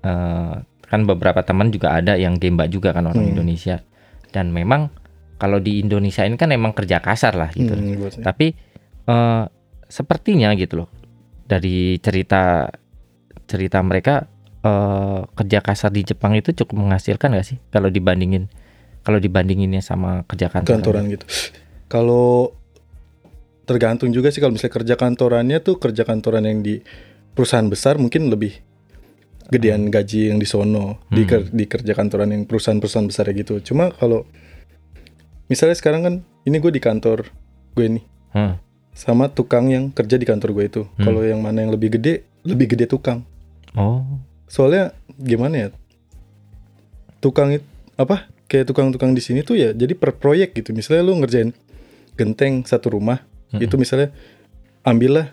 [0.00, 3.32] Eh, kan beberapa teman juga ada yang Gemba juga kan orang Hmm.
[3.34, 3.82] Indonesia.
[4.34, 4.90] Dan memang
[5.38, 7.70] kalau di Indonesia ini kan emang kerja kasar lah gitu.
[7.70, 8.10] Hmm.
[8.10, 8.50] Tapi
[9.06, 9.44] eh,
[9.86, 10.88] sepertinya gitu loh
[11.46, 12.66] dari cerita
[13.46, 14.26] cerita mereka
[14.64, 18.50] eh, kerja kasar di Jepang itu cukup menghasilkan gak sih kalau dibandingin
[19.04, 20.80] kalau dibandinginnya sama kerja kantoran?
[20.80, 21.24] kantoran gitu.
[21.92, 22.56] Kalau
[23.68, 26.80] tergantung juga sih kalau misalnya kerja kantorannya tuh kerja kantoran yang di
[27.36, 28.60] perusahaan besar mungkin lebih
[29.46, 31.28] gedean gaji yang di sono di Hmm.
[31.28, 33.60] ker- di kerja kantoran yang perusahaan-perusahaan besar gitu.
[33.60, 34.24] Cuma kalau
[35.46, 37.28] misalnya sekarang kan ini gue di kantor
[37.72, 38.56] gue nih Hmm.
[38.90, 40.82] sama tukang yang kerja di kantor gue itu.
[40.90, 41.02] Hmm.
[41.02, 43.22] Kalau yang mana yang lebih gede, lebih gede tukang.
[43.72, 44.02] Oh,
[44.46, 45.68] Soalnya gimana ya?
[47.18, 48.28] Tukang itu apa?
[48.44, 51.56] kayak tukang-tukang di sini tuh ya jadi per proyek gitu misalnya lu ngerjain
[52.12, 53.64] genteng satu rumah Mm-mm.
[53.64, 54.12] itu misalnya
[54.82, 55.32] ambillah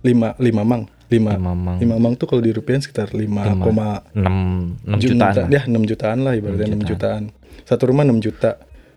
[0.00, 1.76] lima lima mang lima Lima mang.
[1.76, 4.36] lima mang tuh kalau dirupiahin sekitar lima koma enam
[4.80, 5.48] enam juta- jutaan lah.
[5.50, 7.22] ya 6 jutaan lah ibaratnya 6 6 jutaan.
[7.62, 8.50] Satu rumah 6 juta.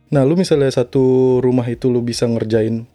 [0.08, 1.04] Nah, lu misalnya satu
[1.38, 2.86] rumah itu lu bisa ngerjain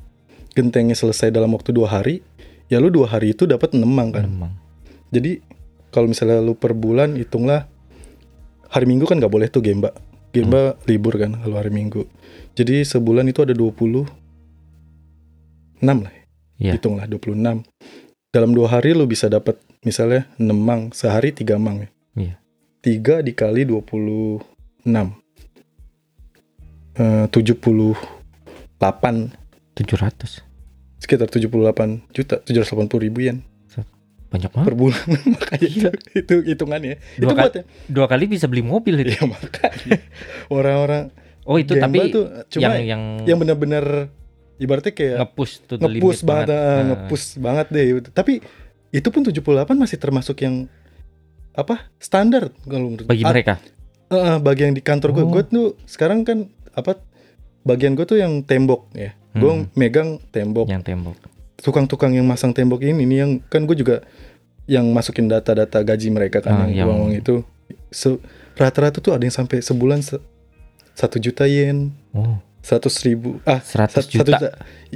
[0.50, 2.22] gentengnya selesai dalam waktu dua hari,
[2.66, 4.24] ya lu dua hari itu dapat 6 mang kan.
[4.24, 4.54] Enam mang.
[5.08, 5.42] Jadi
[5.88, 7.66] kalau misalnya lu per bulan hitunglah
[8.68, 9.90] hari Minggu kan nggak boleh tuh Gemba.
[10.30, 12.06] Gemba libur kan kalau hari Minggu.
[12.52, 14.06] Jadi sebulan itu ada 26
[15.82, 16.12] lah.
[16.56, 16.76] Iya.
[16.76, 17.66] Hitunglah 26.
[18.30, 21.90] Dalam dua hari lu bisa dapat misalnya 6 mang, sehari 3 mang ya.
[22.14, 22.34] Iya.
[22.80, 24.40] 3 dikali 26.
[26.92, 27.98] Eh 78
[29.72, 30.32] Tujuh ratus.
[30.96, 33.40] sekitar 78 juta 780 ribu yen
[34.30, 34.78] Banyak per banget.
[34.78, 39.10] bulan makanya itu, itu hitungannya Dua itu kali- buat Dua kali bisa beli mobil itu.
[39.10, 39.96] ya makanya
[40.54, 41.10] orang-orang
[41.42, 44.12] Oh itu tapi tuh cuma yang yang, yang benar-benar
[44.60, 47.84] ibaratnya kayak ngepush to the ngepush limit banget, ah, Nah, ngepush banget deh.
[48.06, 48.32] Tapi
[48.90, 49.40] itu pun 78
[49.74, 50.68] masih termasuk yang
[51.52, 53.58] apa standar kalau menurut Bagi mereka.
[54.06, 55.30] eh, eh, bagi yang di kantor gue, Oh.
[55.30, 57.00] gue tuh sekarang kan apa
[57.62, 59.16] bagian gue tuh yang tembok ya.
[59.32, 59.66] Gue Hmm.
[59.72, 60.66] megang tembok.
[60.66, 61.16] Yang tembok.
[61.56, 64.02] Tukang-tukang yang masang tembok ini nih yang kan gue juga
[64.64, 67.34] yang masukin data-data gaji mereka kan Ah, yang yang- uang itu.
[67.88, 68.18] Se-
[68.54, 70.22] rata-rata tuh ada yang sampai sebulan se-
[70.92, 74.48] satu juta yen, Oh, seratus ribu, ah 100 Sat- satu juta.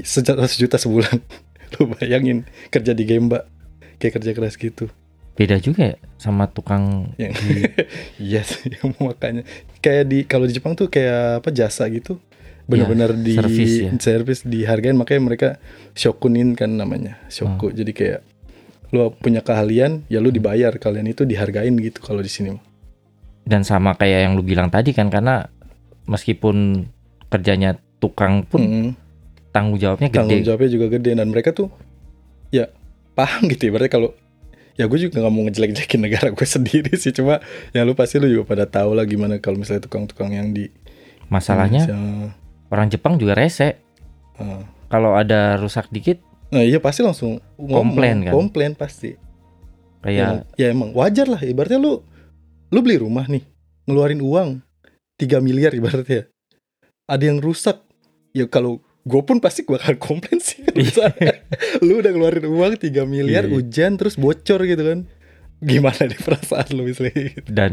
[0.04, 1.16] seratus juta sebulan.
[1.74, 3.48] Lu bayangin kerja di Gemba.
[3.96, 4.90] Kayak kerja keras gitu.
[5.34, 7.34] Beda juga ya sama tukang yang
[8.22, 8.70] iya sih
[9.02, 9.42] makanya.
[9.82, 12.20] Kayak di kalau di Jepang tuh kayak apa jasa gitu.
[12.64, 13.90] Benar-benar di servis ya.
[14.00, 14.96] service dihargain.
[14.96, 15.48] Makanya mereka
[15.92, 17.74] shokunin kan namanya shoku.
[17.74, 18.20] Jadi kayak
[18.94, 20.70] lu punya keahlian ya lu dibayar.
[20.78, 22.54] Kalian itu dihargain gitu kalau di sini.
[23.44, 25.44] Dan sama kayak yang lu bilang tadi kan karena
[26.06, 26.88] meskipun
[27.34, 28.86] kerjanya tukang pun Mm-mm.
[29.50, 30.46] tanggung jawabnya tanggung gede.
[30.46, 31.66] jawabnya juga gede dan mereka tuh
[32.48, 32.70] ya
[33.12, 34.10] paham gitu ya berarti kalau
[34.74, 38.26] ya gue juga nggak mau ngejelek-jelekin negara gue sendiri sih cuma ya lu pasti lu
[38.26, 40.70] juga pada tahu lah gimana kalau misalnya tukang-tukang yang di
[41.26, 42.36] Masalahnya Indonesia.
[42.68, 43.80] orang Jepang juga rese.
[44.36, 44.60] Ah.
[44.86, 46.20] Kalau ada rusak dikit
[46.50, 48.30] nah iya pasti langsung Komplain kan?
[48.30, 49.18] komplain pasti
[50.00, 51.98] kayak ya, ya emang wajar lah ibaratnya lu
[52.68, 53.42] lu beli rumah nih
[53.86, 54.62] ngeluarin uang
[55.18, 56.30] 3 miliar ibaratnya
[57.06, 57.80] ada yang rusak.
[58.30, 60.64] Ya kalau gue pun pasti bakal komplain sih.
[60.76, 61.44] Misalnya,
[61.78, 63.54] lu udah ngeluarin uang 3 miliar Iya, iya.
[63.54, 64.98] hujan terus bocor gitu kan.
[65.58, 67.48] Gimana nih perasaan lu misalnya gitu.
[67.48, 67.72] dan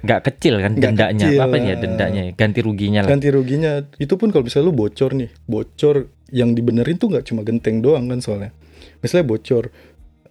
[0.00, 1.26] nggak kecil kan Nggak dendanya.
[1.28, 3.08] kecil, apa ya dendanya ya, ganti ruginya lah.
[3.08, 3.72] Ganti ruginya.
[3.96, 5.96] Itu pun kalau misalnya lu bocor nih bocor
[6.28, 8.50] yang dibenerin tuh nggak cuma genteng doang kan soalnya.
[8.98, 9.72] Misalnya bocor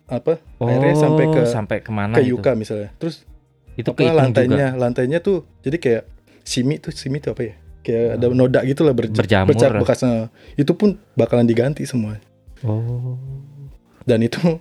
[0.06, 2.34] apa airnya sampai ke Oh, sampai ke mana ke itu?
[2.34, 2.90] yuka misalnya.
[2.98, 3.26] Terus
[3.74, 4.78] itu apa lantainya juga?
[4.78, 6.04] lantainya tuh jadi kayak
[6.44, 9.50] simi tuh simi tuh apa ya kayak ada noda gitu lah berj- Berjamur.
[9.56, 12.20] bercak bekasnya itu pun bakalan diganti semua
[12.64, 13.16] oh
[14.04, 14.60] dan itu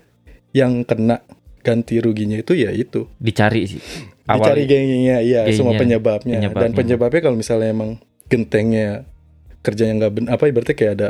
[0.56, 1.20] yang kena
[1.64, 3.82] ganti ruginya itu ya itu dicari sih
[4.24, 6.36] dicari gengnya iya gengnya, semua penyebabnya.
[6.38, 6.76] dan penyebabnya.
[6.76, 7.90] penyebabnya kalau misalnya emang
[8.28, 9.08] gentengnya
[9.64, 11.08] kerjanya nggak ben apa ibaratnya kayak ada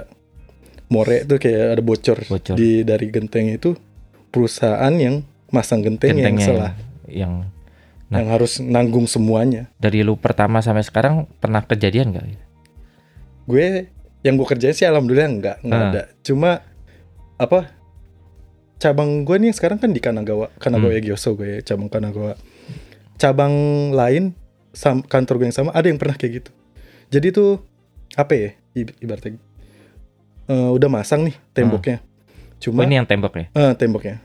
[0.88, 2.56] more tuh kayak ada bocor, Bocor.
[2.56, 3.76] di dari genteng itu
[4.32, 5.20] perusahaan yang
[5.52, 6.72] masang genteng yang gentengnya salah
[7.08, 7.44] yang
[8.08, 8.18] Nah.
[8.18, 12.24] yang harus nanggung semuanya dari lu pertama sampai sekarang pernah kejadian gak?
[13.44, 13.92] gue
[14.22, 15.88] yang gue kerjain sih alhamdulillah nggak nggak Ah.
[15.90, 16.64] ada cuma
[17.36, 17.68] apa
[18.76, 21.04] cabang gue nih sekarang kan di Kanagawa Kanagawa Hmm.
[21.04, 22.32] Gyoso gue ya, cabang Kanagawa
[23.16, 23.54] cabang
[23.90, 24.32] lain
[24.70, 26.50] sam- kantor gue yang sama ada yang pernah kayak gitu
[27.08, 27.60] jadi tuh
[28.14, 29.36] apa ya ibaratnya
[30.46, 33.46] eh, udah masang nih temboknya Oh, cuma ini yang tembok ya?
[33.50, 34.16] eh, temboknya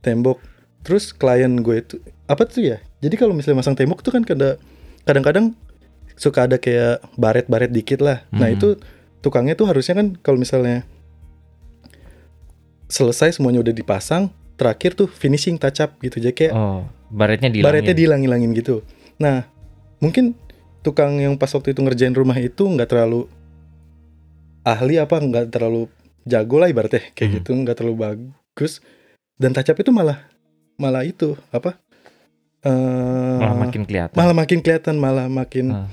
[0.00, 0.38] tembok
[0.80, 4.56] terus klien gue itu apa tuh ya jadi kalau misalnya masang tembok tuh kan kada
[5.04, 5.52] kadang-kadang
[6.14, 8.56] suka ada kayak baret-baret dikit lah nah Hmm.
[8.56, 8.68] itu
[9.20, 10.88] tukangnya tuh harusnya kan kalau misalnya
[12.86, 17.66] selesai semuanya udah dipasang terakhir tuh finishing touch up gitu jadi kayak Oh, baretnya dihilangin.
[17.66, 18.84] baretnya dihilang-hilangin gitu
[19.16, 19.46] nah
[19.98, 20.34] mungkin
[20.80, 23.26] tukang yang pas waktu itu ngerjain rumah itu nggak terlalu
[24.62, 25.88] ahli apa nggak terlalu
[26.24, 27.36] jago lah ibaratnya kayak Hmm.
[27.36, 28.78] gitu nggak terlalu bagus
[29.34, 30.22] dan touch up itu malah
[30.74, 31.78] malah itu apa
[32.64, 34.14] eh malah makin kelihatan.
[34.14, 35.88] malah makin kelihatan malah makin Ah.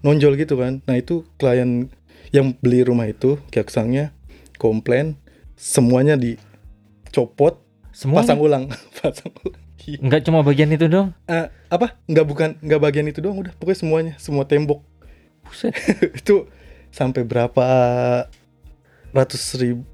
[0.00, 1.86] nonjol gitu kan nah itu klien
[2.28, 4.10] yang beli rumah itu kayak kesangnya
[4.56, 5.14] komplain
[5.54, 8.64] semuanya dicopot Semua pasang ulang
[8.98, 10.02] pasang ulang Iya.
[10.02, 11.14] nggak cuma bagian itu dong.
[11.24, 14.82] Eh, apa nggak bukan nggak bagian itu doang udah pokoknya semuanya semua tembok
[15.40, 15.70] Buset.
[16.18, 16.50] itu
[16.90, 17.62] sampai berapa
[19.12, 19.86] ratus ribu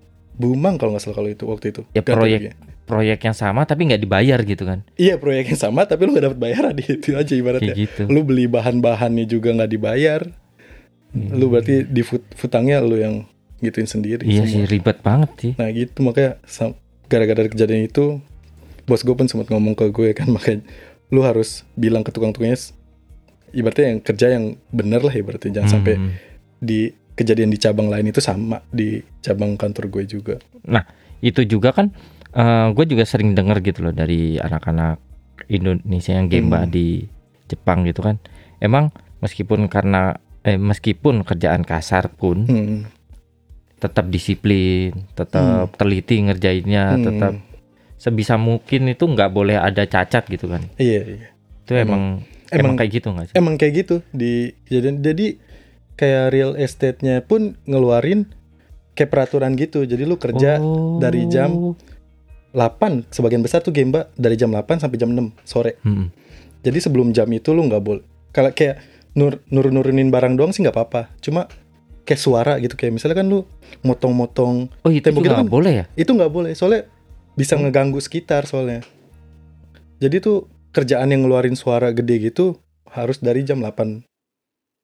[0.56, 2.56] mang kalau nggak salah kalau itu waktu itu Ya, proyek.
[2.82, 4.82] Proyek yang sama tapi nggak dibayar gitu kan?
[4.94, 7.72] Iya proyek yang sama tapi lu nggak dapat bayaran itu aja ibaratnya.
[7.72, 8.02] Kayak gitu.
[8.06, 10.22] Lu beli bahan-bahannya juga nggak dibayar.
[11.12, 11.28] Hmm.
[11.36, 13.28] lu berarti di fut- futangnya lu yang
[13.60, 14.48] gituin sendiri iya semua.
[14.48, 15.52] sih ribet banget sih.
[15.54, 16.00] Nah gitu.
[16.00, 16.40] Makanya
[17.04, 18.16] gara-gara kejadian itu
[18.82, 20.64] bos gue pun sempat ngomong ke gue kan makanya
[21.08, 22.56] lu harus bilang ke tukang-tukangnya
[23.52, 25.60] ibaratnya yang kerja yang bener lah ibaratnya.
[25.60, 26.10] Jangan sampai Hmm.
[26.58, 26.80] di
[27.12, 30.34] kejadian di cabang lain itu sama di cabang kantor gue juga.
[31.20, 31.92] Itu juga kan
[32.72, 34.96] gue juga sering denger gitu loh dari anak-anak
[35.46, 36.70] Indonesia yang gemba Hmm.
[36.70, 37.04] di
[37.44, 38.16] Jepang gitu kan
[38.58, 42.78] emang meskipun karena eh meskipun kerjaan kasar pun Hmm.
[43.76, 47.04] tetap disiplin tetap teliti ngerjainnya Hmm.
[47.04, 47.34] tetap
[47.94, 51.28] sebisa mungkin itu nggak boleh ada cacat gitu kan iya iya
[51.60, 54.32] itu emang emang, Emang- kayak gitu nggak sih emang kayak gitu di
[54.64, 55.26] kejadian jadi
[55.94, 58.26] kayak real estate-nya pun ngeluarin
[58.92, 60.98] kayak peraturan gitu jadi lu kerja Oh.
[60.98, 61.76] dari jam
[62.52, 66.12] 8 sebagian besar tuh Gemba dari jam 8 sampai jam 6 sore Hmm.
[66.62, 68.04] Jadi sebelum jam itu lu nggak boleh.
[68.30, 68.78] Kalau kayak
[69.18, 71.10] nur nur nurunin barang doang sih nggak apa-apa.
[71.18, 71.50] Cuma
[72.06, 73.42] kayak suara gitu kayak misalnya kan lu
[73.82, 76.86] motong-motong oh itu Tembok itu nggak kan- boleh ya itu nggak boleh soalnya
[77.34, 78.82] bisa ngeganggu sekitar soalnya.
[79.98, 82.58] Jadi tuh kerjaan yang ngeluarin suara gede gitu
[82.90, 84.04] harus dari jam 8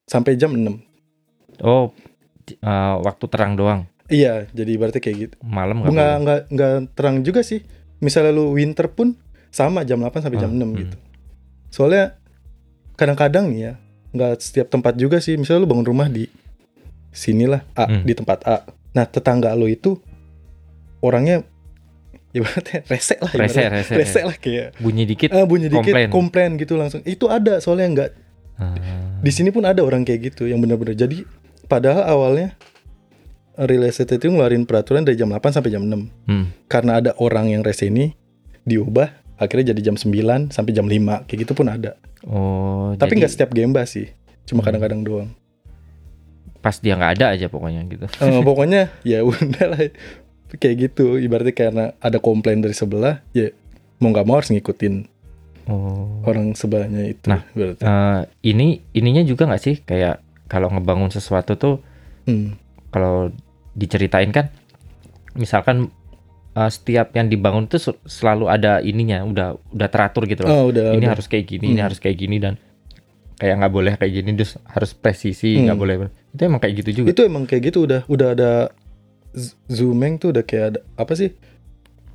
[0.04, 0.80] sampai jam 6.
[1.60, 1.90] oh
[2.48, 5.36] eh, waktu terang doang Iya, jadi berarti kayak gitu.
[5.40, 7.60] malam nggak Nggak nggak nggak terang juga sih.
[7.98, 9.12] Misalnya lu winter pun
[9.48, 10.74] sama jam 8 sampai jam Ah, 6 hmm.
[10.78, 10.96] gitu.
[11.68, 12.16] Soalnya
[12.94, 13.72] kadang-kadang nih ya,
[14.10, 15.34] nggak setiap tempat juga sih.
[15.34, 16.24] Misalnya lu bangun rumah di
[17.10, 18.02] sinilah A, Hmm.
[18.02, 18.56] di tempat A.
[18.90, 20.00] Nah, tetangga lu itu
[20.98, 21.44] orangnya
[22.30, 23.68] ibaratnya rese lah rese ibaratnya.
[23.74, 26.08] rese, Rese lah kayak bunyi dikit ah, bunyi dikit komplain.
[26.08, 26.50] komplain.
[26.56, 27.00] gitu langsung.
[27.02, 28.10] Itu ada soalnya nggak
[28.58, 28.74] Ah.
[29.18, 31.22] di sini pun ada orang kayak gitu yang benar-benar jadi
[31.64, 32.58] padahal awalnya
[33.58, 36.46] real estate itu ngeluarin peraturan dari jam 8 sampai jam 6 Hmm.
[36.66, 38.14] karena ada orang yang rese ini
[38.62, 41.98] diubah akhirnya jadi jam 9 sampai jam 5 kayak gitu pun ada.
[42.22, 44.10] Oh tapi jadi nggak setiap gemba sih.
[44.44, 44.66] Cuma Hmm.
[44.68, 45.30] kadang-kadang doang.
[46.58, 48.06] Pas dia nggak ada aja pokoknya gitu.
[48.18, 49.80] Eh, pokoknya ya udah lah.
[50.54, 51.16] Kayak gitu.
[51.16, 53.50] Ibaratnya karena ada komplain dari sebelah ya
[53.98, 54.94] mau nggak mau harus ngikutin
[55.66, 56.22] oh.
[56.24, 57.42] orang sebelahnya itu Nah.
[57.50, 59.76] berarti Eh, ini ininya juga nggak sih?
[59.80, 61.76] Kayak kalau ngebangun sesuatu tuh
[62.24, 62.56] Hmm.
[62.88, 63.28] kalau
[63.78, 64.50] diceritain kan
[65.32, 65.88] misalkan
[66.52, 70.92] eh, setiap yang dibangun tuh selalu ada ininya udah udah teratur gitu loh oh udah
[70.92, 71.14] ini udah.
[71.14, 71.86] harus kayak gini ini Hmm.
[71.86, 72.58] harus kayak gini dan
[73.38, 75.82] kayak nggak boleh kayak gini terus harus presisi nggak Hmm.
[75.86, 75.94] boleh
[76.28, 78.50] itu emang kayak gitu juga itu emang kayak gitu udah udah ada
[79.70, 81.30] zooming tuh udah kayak ada apa sih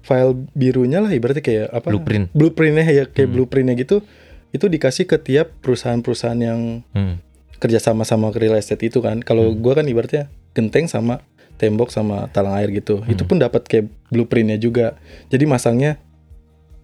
[0.04, 3.36] file birunya lah ibaratnya kayak apa blueprint blueprintnya ya kayak Hmm.
[3.40, 4.04] blueprintnya gitu
[4.52, 7.24] itu dikasih ke tiap perusahaan-perusahaan yang Hmm.
[7.58, 9.64] kerja sama sama real estate itu kan kalau Hmm.
[9.64, 11.24] gua kan ibaratnya genteng sama
[11.56, 13.00] tembok sama talang air gitu.
[13.00, 13.10] Hmm.
[13.10, 14.98] itu pun dapat kayak blueprintnya juga.
[15.28, 15.98] Jadi masangnya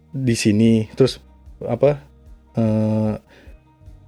[0.10, 1.22] di sini terus
[1.62, 2.02] apa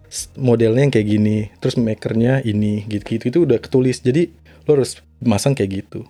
[0.08, 4.00] s- modelnya yang kayak gini terus makernya ini gitu gitu itu udah ketulis.
[4.00, 4.32] Jadi
[4.64, 6.06] lo harus masang kayak gitu.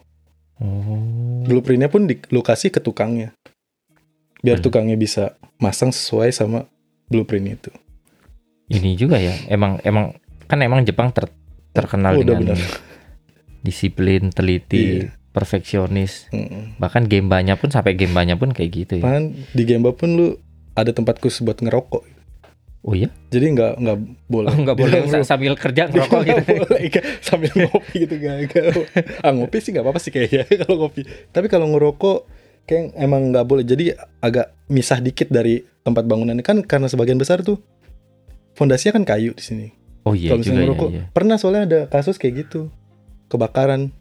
[0.57, 1.41] Oh.
[1.43, 3.33] Blueprintnya pun di lokasi ke tukangnya.
[4.39, 4.65] Biar Hmm.
[4.65, 6.65] tukangnya bisa masang sesuai sama
[7.07, 7.71] blueprint itu.
[8.67, 11.29] Ini juga ya emang emang kan emang Jepang ter-
[11.71, 12.59] terkenal Udah dengan benar.
[13.61, 15.15] disiplin teliti Iya.
[15.31, 16.27] perfeksionis.
[16.29, 16.75] Mm-mm.
[16.75, 19.03] bahkan gembanya pun sampai gembanya pun kayak gitu ya.
[19.03, 20.27] Bahkan di Gemba pun lu
[20.73, 22.03] ada tempat khusus buat ngerokok.
[22.81, 23.13] Oh iya?
[23.29, 24.49] Jadi nggak nggak boleh.
[24.49, 26.41] Oh, nggak boleh sa- sambil kerja ngerokok gitu.
[26.57, 26.81] boleh,
[27.21, 28.65] sambil ngopi gitu nggak nggak.
[29.21, 31.01] ah ngopi sih nggak apa-apa sih kayaknya kalau ngopi.
[31.29, 32.19] Tapi kalau ngerokok
[32.65, 33.61] kayak emang nggak boleh.
[33.61, 37.61] Jadi agak misah dikit dari tempat bangunannya kan karena sebagian besar tuh
[38.51, 39.67] fondasinya kan kayu di sini.
[40.01, 41.03] Oh iya kalau misalnya ya, ngerokok iya.
[41.13, 42.73] pernah soalnya ada kasus kayak gitu
[43.31, 43.95] kebakaran.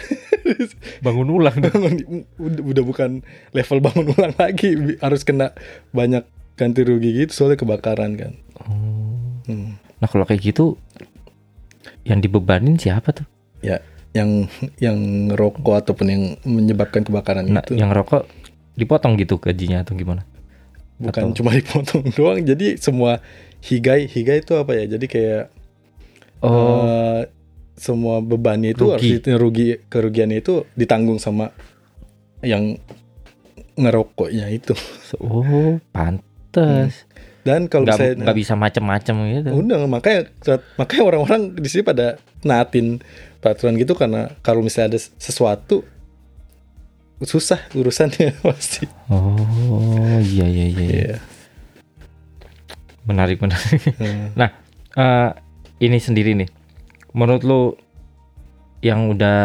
[1.04, 4.96] Bangun ulang bangun udah, bukan level bangun ulang lagi.
[5.00, 5.52] Harus kena
[5.92, 6.24] banyak
[6.56, 8.32] ganti rugi gitu soalnya kebakaran kan.
[8.60, 9.00] Oh.
[9.48, 9.80] Hmm.
[9.98, 10.78] nah kalau kayak gitu
[12.04, 13.26] yang dibebanin siapa tuh?
[14.12, 14.98] Yang yang
[15.30, 17.78] ngerokok ataupun yang menyebabkan kebakaran nah itu.
[17.78, 18.26] yang rokok
[18.74, 20.26] dipotong gitu gajinya atau gimana?
[21.00, 23.24] Bukan atau- cuma dipotong doang jadi semua
[23.64, 24.84] higai higai itu apa ya?
[24.98, 25.44] Jadi kayak
[26.44, 26.84] oh.
[26.84, 27.20] eh,
[27.80, 29.24] semua bebannya itu harus Rugi.
[29.24, 31.48] di- rugi kerugiannya itu ditanggung sama
[32.40, 32.76] yang
[33.74, 34.76] ngerokoknya itu
[35.16, 37.08] oh pantes
[37.40, 40.28] dan kalau nggak saya nggak bisa macem-macem gitu Udah, makanya
[40.76, 43.00] makanya orang-orang di sini pada naatin
[43.40, 45.80] peraturan gitu karena kalau misalnya ada sesuatu
[47.22, 48.84] susah urusannya pasti.
[49.08, 49.40] oh
[50.20, 50.88] iya iya iya iya.
[50.92, 51.16] Iya.
[53.04, 54.36] menarik menarik Hmm.
[54.90, 55.30] Eh,
[55.80, 56.48] ini sendiri nih
[57.12, 57.60] menurut lu
[58.80, 59.40] yang udah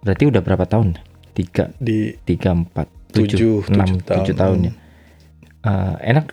[0.00, 0.98] berarti udah berapa tahun
[1.32, 4.18] tiga Di tiga empat Tujuh, tujuh, enam, tujuh tahun.
[4.20, 4.72] tujuh tahun ya.
[5.60, 6.26] Eh, enak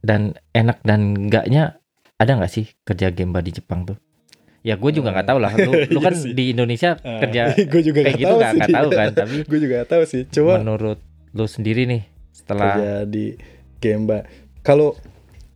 [0.00, 1.62] dan enak dan enggaknya
[2.16, 3.94] ada nggak sih kerja gemba di Jepang tuh?
[4.60, 5.52] Ya gue juga nggak tahu lah.
[5.54, 6.34] Lu, lu Iya kan sih.
[6.34, 9.08] di Indonesia kerja gue juga kayak nggak gitu nggak nggak tahu kan.
[9.22, 10.22] Tapi gue juga gak tahu sih.
[10.28, 10.98] Cuma menurut
[11.30, 13.24] lu sendiri nih setelah kerja di
[13.78, 14.26] Gemba.
[14.60, 14.98] Kalau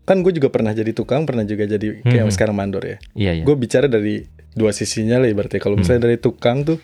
[0.05, 2.33] kan gue juga pernah jadi tukang, pernah juga jadi kayak Hmm.
[2.33, 2.97] sekarang mandor ya.
[3.15, 3.43] iya ya.
[3.43, 5.59] Gue bicara dari dua sisinya lah ibaratnya.
[5.59, 5.83] Kalau Hmm.
[5.83, 6.79] misalnya dari tukang tuh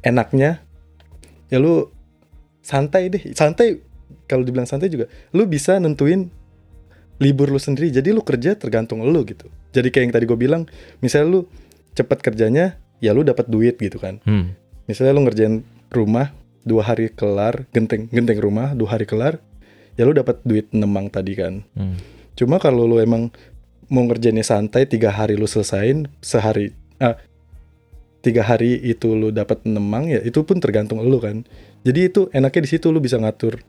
[0.00, 0.62] enaknya
[1.46, 1.90] ya lu
[2.60, 3.22] santai deh.
[3.32, 3.78] Santai
[4.26, 6.30] kalau dibilang santai juga, lu bisa nentuin
[7.16, 7.88] libur lu sendiri.
[7.90, 9.46] Jadi lu kerja tergantung lu gitu.
[9.70, 10.62] Jadi kayak yang tadi gue bilang,
[10.98, 11.40] misalnya lu
[11.92, 14.18] cepat kerjanya, ya lu dapat duit gitu kan.
[14.24, 14.52] Hmm.
[14.84, 19.38] Misalnya lu ngerjain rumah dua hari kelar, genteng genteng rumah dua hari kelar,
[19.96, 21.64] ya lu dapat duit nemang tadi kan.
[21.76, 21.96] Hmm.
[22.36, 23.32] Cuma kalau lu emang
[23.88, 27.16] mau ngerjainnya santai tiga hari lu selesain sehari ah,
[28.20, 31.42] tiga hari itu lu dapat nemang ya itu pun tergantung lu kan.
[31.82, 33.62] Jadi itu enaknya di situ lu bisa ngatur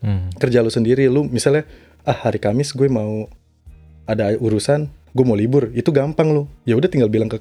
[0.00, 0.32] Hmm.
[0.36, 1.06] kerja lu sendiri.
[1.12, 1.68] Lu misalnya
[2.08, 3.28] ah hari Kamis gue mau
[4.08, 6.48] ada urusan, gue mau libur, itu gampang lu.
[6.64, 7.38] Ya udah tinggal bilang ke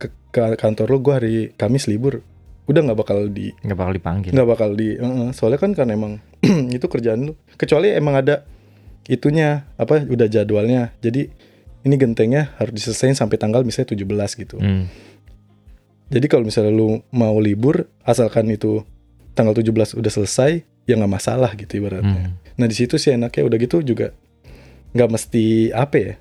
[0.00, 2.24] ke, ke kantor lu gue hari Kamis libur.
[2.70, 4.30] Udah nggak bakal di nggak bakal dipanggil.
[4.30, 6.22] nggak bakal di Heeh, soalnya kan kan emang
[6.70, 8.46] itu kerjaan lu kecuali emang ada
[9.04, 11.26] itunya apa udah jadwalnya jadi
[11.80, 14.06] ini gentengnya harus diselesain sampai tanggal misalnya 17
[14.38, 14.86] gitu Hmm.
[16.06, 18.86] jadi kalau misalnya lu mau libur asalkan itu
[19.32, 20.50] tanggal 17 udah selesai
[20.84, 22.38] ya nggak masalah gitu ibaratnya Hmm.
[22.54, 24.14] nah di situ sih enaknya udah gitu juga
[24.92, 26.12] nggak mesti apa ya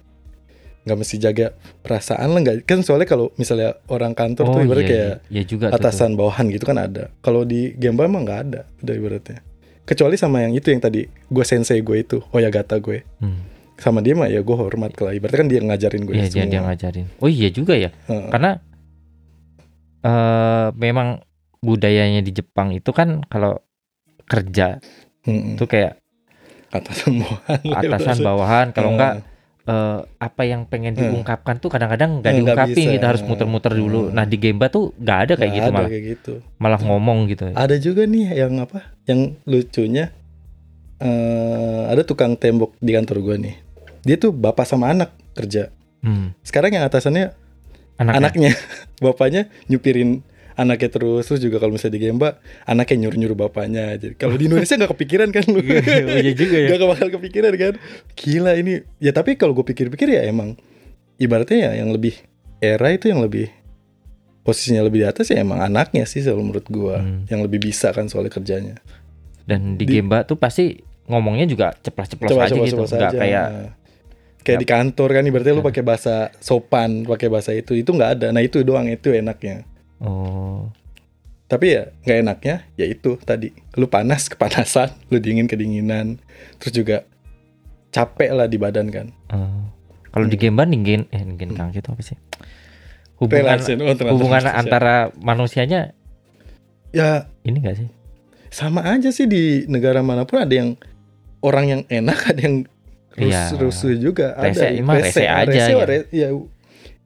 [0.89, 1.53] nggak mesti jaga
[1.85, 5.17] perasaan lah nggak kan soalnya kalau misalnya orang kantor tuh ibaratnya iya, kayak iya.
[5.29, 5.85] Iya juga tuh, tuh.
[5.85, 7.13] atasan bawahan gitu kan ada.
[7.21, 9.45] Kalau di Gemba emang nggak ada udah ibaratnya.
[9.85, 13.05] Kecuali sama yang itu yang tadi gue sensei gue itu, Oyagata gue.
[13.21, 13.45] Hmm.
[13.77, 15.13] Sama dia mah ya gue hormat lah.
[15.13, 16.49] Ibaratnya kan dia ngajarin gue Iya dia semua.
[16.49, 17.05] dia ngajarin.
[17.21, 17.89] Oh iya juga ya.
[18.09, 18.29] Heeh.
[18.33, 18.57] Karena
[19.99, 21.21] eh memang
[21.59, 23.59] budayanya di Jepang itu kan kalau
[24.29, 24.79] kerja
[25.27, 25.59] Mm-mm.
[25.59, 25.99] itu kayak
[26.71, 27.59] atasan bawahan.
[27.81, 29.25] atasan bawahan kalau enggak
[29.69, 31.13] eh, apa yang pengen Hmm.
[31.13, 32.95] diungkapkan tuh kadang-kadang nggak Hmm, nggak diungkapin bisa.
[32.95, 34.01] kita harus muter-muter dulu.
[34.03, 34.13] Hmm.
[34.13, 36.33] Nah di Gemba tuh nggak ada kayak Nggak gitu ada malah kayak gitu.
[36.57, 37.43] malah ngomong gitu.
[37.47, 38.79] Ada juga nih yang apa?
[39.05, 40.05] Yang lucunya
[40.97, 43.55] eh ada tukang tembok di kantor gue nih.
[44.01, 45.71] Dia tuh bapak sama anak kerja.
[45.99, 46.35] Hmm.
[46.41, 47.31] Sekarang yang atasannya
[47.95, 48.15] Anaknya.
[48.17, 48.51] anaknya
[49.03, 50.23] bapaknya nyupirin
[50.59, 52.29] anaknya terus terus juga kalau misalnya di Gemba
[52.63, 53.95] anaknya nyuruh nyuruh bapaknya.
[53.95, 55.63] Jadi kalau di Indonesia nggak kepikiran kan lu?
[55.63, 56.67] Iya juga ya.
[56.69, 57.73] nggak bakal kepikiran kan?
[58.13, 58.83] Gila ini.
[58.99, 60.59] Ya tapi kalau gue pikir-pikir ya emang
[61.15, 62.11] ibaratnya ya yang lebih
[62.59, 63.47] era itu yang lebih
[64.39, 67.23] posisinya lebih di atas ya emang anaknya sih kalau menurut gue Hmm.
[67.27, 68.75] yang lebih bisa kan soalnya kerjanya.
[69.45, 72.83] Dan di, Di- Gemba tuh pasti ngomongnya juga ceplas-ceplos aja coba gitu.
[72.85, 73.47] Nggak kayak
[74.39, 75.67] kayak di kantor kan ibaratnya lu Ya.
[75.67, 78.27] pakai bahasa sopan pakai bahasa itu itu nggak ada.
[78.29, 79.65] Nah itu doang itu enaknya
[79.99, 80.69] oh
[81.45, 86.21] Tapi ya nggak enaknya ya itu tadi lu panas kepanasan, lu dingin kedinginan,
[86.57, 86.97] terus juga
[87.89, 89.07] capek lah di badan kan.
[89.27, 89.61] eh.
[90.07, 90.43] kalau di Hmm.
[90.47, 92.17] Gemba ninggin eh ninggin kang itu apa sih?
[93.17, 94.57] Hubungan Relasi, oh, hubungan relasi.
[94.57, 95.91] antara manusianya
[96.89, 97.89] ya ini gak sih?
[98.49, 100.73] sama aja sih di negara mana pun ada yang
[101.39, 102.57] orang yang enak, ada yang
[103.11, 103.51] Iya.
[103.51, 105.83] rus rusuh juga, Rese, ada emang rese aja rese, ya.
[105.83, 106.29] re- ya.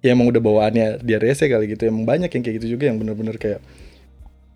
[0.03, 1.87] Ya emang udah bawaannya dia rese kali gitu.
[1.87, 3.63] Emang banyak yang kayak gitu juga yang bener-bener kayak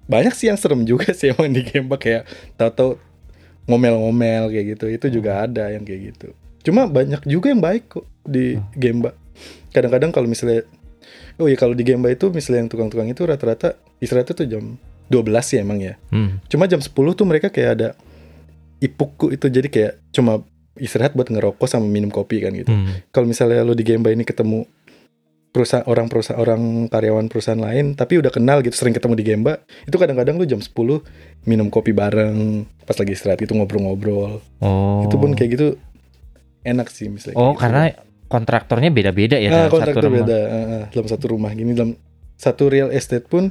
[0.06, 2.28] banyak sih yang serem juga sih emang di Gemba kayak
[2.60, 3.00] tahu-tahu
[3.66, 4.86] ngomel-ngomel kayak gitu.
[4.92, 6.28] Itu juga ada yang kayak gitu.
[6.68, 8.68] Cuma banyak juga yang baik kok di Hmm.
[8.76, 9.12] Gemba.
[9.72, 10.68] Kadang-kadang kalau misalnya
[11.38, 14.64] Oh iya kalau di Gemba itu misalnya yang tukang-tukang itu rata-rata istirahatnya tuh jam
[15.08, 15.94] 12 sih emang ya.
[16.10, 16.42] Hmm.
[16.50, 17.88] Cuma jam 10 tuh mereka kayak ada
[18.82, 20.42] ipuku itu jadi kayak cuma
[20.78, 22.74] istirahat buat ngerokok sama minum kopi kan gitu.
[22.74, 23.06] Hmm.
[23.14, 24.66] Kalau misalnya lo di Gemba ini ketemu
[25.48, 29.54] perusahaan orang perusahaan orang karyawan perusahaan lain tapi udah kenal gitu sering ketemu di Gemba
[29.84, 30.70] itu kadang-kadang lu jam 10
[31.44, 32.38] minum kopi bareng
[32.84, 35.02] pas lagi istirahat itu ngobrol-ngobrol Oh.
[35.02, 35.68] itu pun kayak gitu
[36.62, 37.62] enak sih misalnya Oh, gitu.
[37.62, 37.84] karena
[38.28, 40.18] kontraktornya beda-beda ya ah, dalam kontrak satu rumah.
[40.20, 41.92] beda ah, ah, dalam satu rumah gini dalam
[42.36, 43.50] satu real estate pun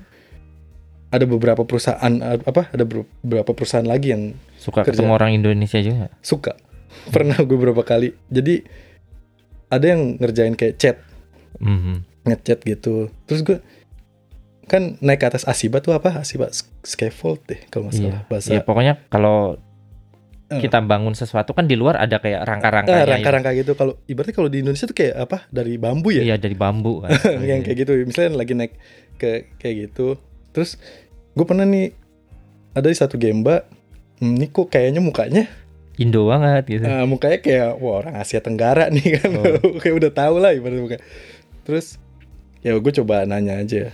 [1.09, 4.23] ada beberapa perusahaan ah, apa ada beberapa perusahaan lagi yang
[4.57, 5.01] Suka Kerja.
[5.01, 6.13] ketemu orang Indonesia juga.
[6.21, 6.53] suka
[7.15, 8.63] pernah gue beberapa kali jadi
[9.67, 10.97] ada yang ngerjain kayak chat
[11.59, 12.25] Mhm.
[12.25, 13.59] ngechat gitu terus gue
[14.67, 18.27] kan naik ke atas asiba tuh apa asiba S- scaffold deh kalau nggak salah Iya.
[18.27, 19.57] bahasa Ya pokoknya kalau
[20.47, 20.59] Eh.
[20.59, 23.07] kita bangun sesuatu kan di luar ada kayak Ah, rangka-rangkanya.
[23.09, 26.55] rangka-rangka gitu kalau ibaratnya kalau di Indonesia tuh kayak apa dari bambu ya Iya dari
[26.55, 27.11] bambu kan.
[27.45, 28.75] yang kayak gitu misalnya lagi naik
[29.15, 30.19] ke kayak gitu
[30.51, 30.79] terus
[31.33, 31.95] gue pernah nih
[32.73, 33.67] ada di satu gemba
[34.19, 35.47] ini kok kayaknya mukanya
[35.97, 36.85] Indo banget gitu.
[36.85, 39.79] ah, mukanya kayak wah orang Asia Tenggara nih kan Oh.
[39.81, 40.99] kayak udah tahu lah ibaratnya muka
[41.67, 41.99] terus
[42.63, 43.91] ya gue coba nanya aja.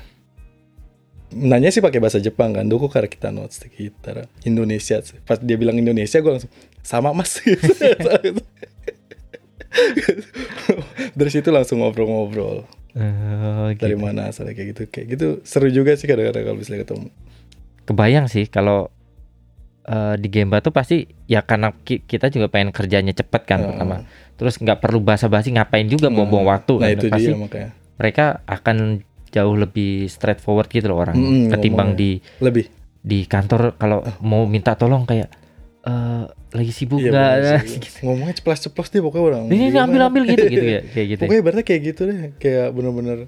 [1.32, 5.00] Nanya sih pakai bahasa Jepang kan doko kara kita notes kita Indonesia.
[5.24, 6.52] Pas dia bilang Indonesia gue langsung
[6.84, 7.40] sama mas.
[11.16, 12.68] Dari situ langsung ngobrol-ngobrol.
[12.92, 13.96] Dari gitu.
[13.96, 14.82] mana asalnya kayak gitu.
[14.92, 17.08] Kayak gitu seru juga sih kadang-kadang kalau misalnya ketemu.
[17.88, 18.92] Kebayang sih kalau
[19.84, 23.68] eh, di Gemba tuh pasti ya karena ki- kita juga pengen kerjanya cepet kan Heeh.
[23.68, 23.96] pertama.
[24.34, 26.96] Terus nggak perlu basa-basi ngapain juga buang-buang waktu nah kan.
[26.96, 28.76] itu pasti dia makanya mereka akan
[29.28, 32.18] jauh lebih straightforward gitu loh orang Mm-mm, ketimbang ngomongnya.
[32.18, 32.64] di lebih
[33.00, 35.30] di kantor kalau mau minta tolong kayak
[35.80, 36.22] eh
[36.52, 37.78] lagi sibuk Iya, sih.
[37.80, 37.98] gitu.
[38.04, 39.84] ngomongnya ceplas-ceplos dia pokoknya orang ini, ini Gimana?
[39.84, 41.26] ambil ambil gitu gitu ya kayak gitu ya.
[41.26, 43.18] pokoknya ibaratnya kayak gitu deh kayak bener-bener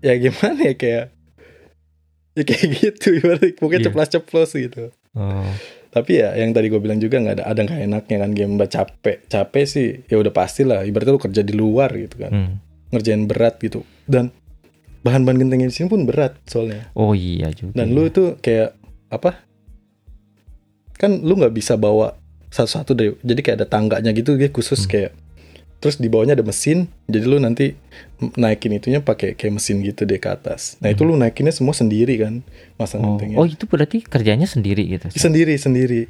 [0.00, 1.04] ya gimana ya kayak
[2.32, 3.86] ya kayak gitu ibaratnya pokoknya Iya.
[3.88, 4.82] ceplas-ceplos gitu
[5.12, 5.44] Oh,
[5.92, 8.70] tapi ya yang tadi gue bilang juga nggak ada ada nggak enaknya kan game mbak
[8.72, 9.16] capek.
[9.28, 12.32] Capek sih ya udah pasti lah ibaratnya lu kerja di luar gitu kan.
[12.32, 12.54] Hmm.
[12.92, 13.84] ngerjain berat gitu.
[14.04, 14.28] Dan
[15.00, 16.92] bahan-bahan gentengnya di sini pun berat soalnya.
[16.92, 18.76] Oh iya juga dan lu itu kayak
[19.08, 19.40] apa?
[20.96, 22.16] Kan lu nggak bisa bawa
[22.48, 23.16] satu-satu deh.
[23.24, 24.90] Jadi kayak ada tangganya gitu dia khusus Hmm.
[24.92, 25.10] kayak
[25.82, 27.74] terus di bawahnya ada mesin jadi lu nanti
[28.36, 30.78] naikin itunya pakai kayak mesin gitu deh ke atas.
[30.78, 32.46] Nah itu lu naikinnya semua sendiri kan
[32.78, 33.08] masang Hmm.
[33.08, 36.06] oh, gentengnya oh itu berarti kerjanya sendiri gitu sendiri sendiri.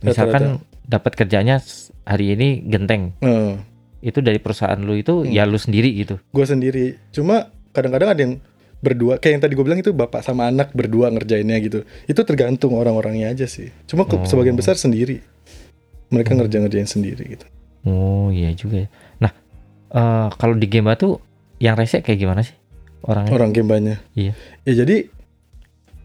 [0.00, 1.60] Misalkan dapat kerjanya
[2.02, 3.12] hari ini genteng.
[3.20, 3.60] Heeh.
[3.98, 5.28] itu dari perusahaan lu itu Hmm.
[5.28, 6.22] ya lu sendiri gitu?
[6.30, 6.94] Gue sendiri.
[7.10, 8.38] Cuma kadang-kadang ada yang
[8.78, 11.82] berdua kayak yang tadi gue bilang itu bapak sama anak berdua ngerjainnya gitu.
[12.06, 13.74] Itu tergantung orang-orangnya aja sih.
[13.90, 14.22] Cuma Oh.
[14.22, 15.18] sebagian besar sendiri.
[16.08, 16.40] Mereka Hmm.
[16.40, 17.44] ngerjain ngerjain sendiri gitu
[17.84, 18.88] oh iya juga ya.
[19.18, 19.32] Nah
[19.90, 21.20] eh, kalau di Gemba tuh
[21.58, 22.54] yang rese kayak gimana sih
[23.02, 23.30] orangnya?
[23.30, 24.02] Orang gembanya?
[24.12, 24.32] Iya.
[24.62, 25.06] ya jadi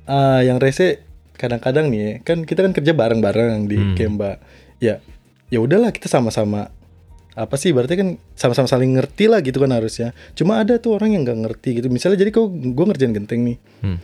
[0.05, 1.01] ah, yang rese
[1.33, 3.95] kadang-kadang nih kan kita kan kerja bareng-bareng di Hmm.
[3.95, 4.37] Gemba.
[4.77, 4.99] Ya
[5.49, 6.69] ya udahlah kita sama-sama
[7.33, 10.13] apa sih berarti kan sama-sama saling ngerti lah gitu kan harusnya.
[10.33, 11.87] Cuma ada tuh orang yang nggak ngerti gitu.
[11.89, 13.57] Misalnya jadi kok gue ngerjain genteng nih.
[13.81, 13.97] Hmm.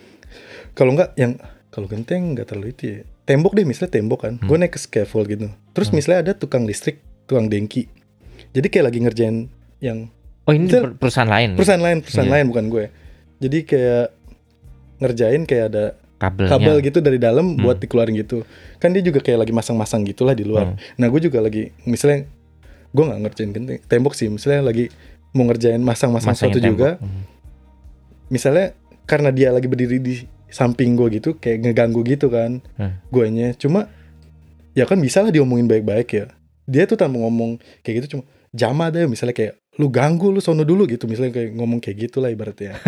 [0.72, 1.36] kalau nggak yang
[1.70, 4.34] kalau genteng nggak terlalu itu ya tembok deh misalnya tembok kan.
[4.41, 5.49] Gue naik ke scaffold gitu.
[5.72, 5.95] Terus Hmm.
[5.97, 7.86] misalnya ada tukang listrik tukang dengki
[8.49, 9.36] jadi kayak lagi ngerjain
[9.80, 10.09] yang
[10.43, 12.36] oh ini Misal- per- perusahaan lain perusahaan lain perusahaan Iya.
[12.36, 12.86] lain bukan gue
[13.39, 14.05] jadi kayak
[14.99, 15.86] ngerjain kayak ada
[16.17, 17.61] kabelnya kabel gitu dari dalam Hmm.
[17.61, 18.43] buat dikeluarin gitu
[18.75, 20.77] kan dia juga kayak lagi masang-masang gitulah di luar Hmm.
[20.97, 22.27] nah gue juga lagi misalnya
[22.89, 23.49] gue nggak ngerjain
[23.86, 24.89] tembok sih misalnya lagi
[25.32, 26.67] mau ngerjain masang-masang sesuatu tembok.
[26.67, 27.23] juga Hmm.
[28.27, 28.73] misalnya
[29.05, 30.15] karena dia lagi berdiri di
[30.49, 32.97] samping gue gitu kayak ngeganggu gitu kan Hmm.
[33.07, 33.88] guanya cuma
[34.73, 36.25] ya kan bisa lah diomongin baik-baik ya
[36.70, 40.61] dia tuh tanpa ngomong kayak gitu cuma jama deh misalnya kayak lu ganggu lu sono
[40.61, 42.78] dulu gitu misalnya kayak ngomong kayak gitu lah ibaratnya.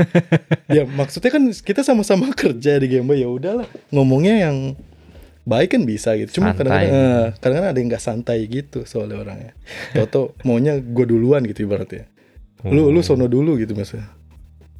[0.71, 4.75] Ya maksudnya kan kita sama-sama kerja di game Boy, ya udahlah ngomongnya yang
[5.43, 6.39] baik kan bisa gitu.
[6.39, 9.51] Cuma kadang-kadang eh, kadang-kadang ada yang nggak santai gitu soalnya orangnya.
[9.91, 12.07] Toto maunya gue duluan gitu ibaratnya.
[12.63, 13.03] Lu lu Oh.
[13.03, 14.11] sono dulu gitu maksudnya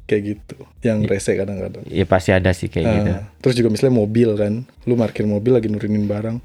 [0.02, 1.08] kayak gitu yang Iya.
[1.08, 1.82] rese kadang-kadang.
[1.88, 3.10] Ya pasti ada sih kayak Ah, gitu.
[3.40, 4.52] Terus juga misalnya mobil kan,
[4.84, 6.36] lu parkir mobil lagi nurunin barang,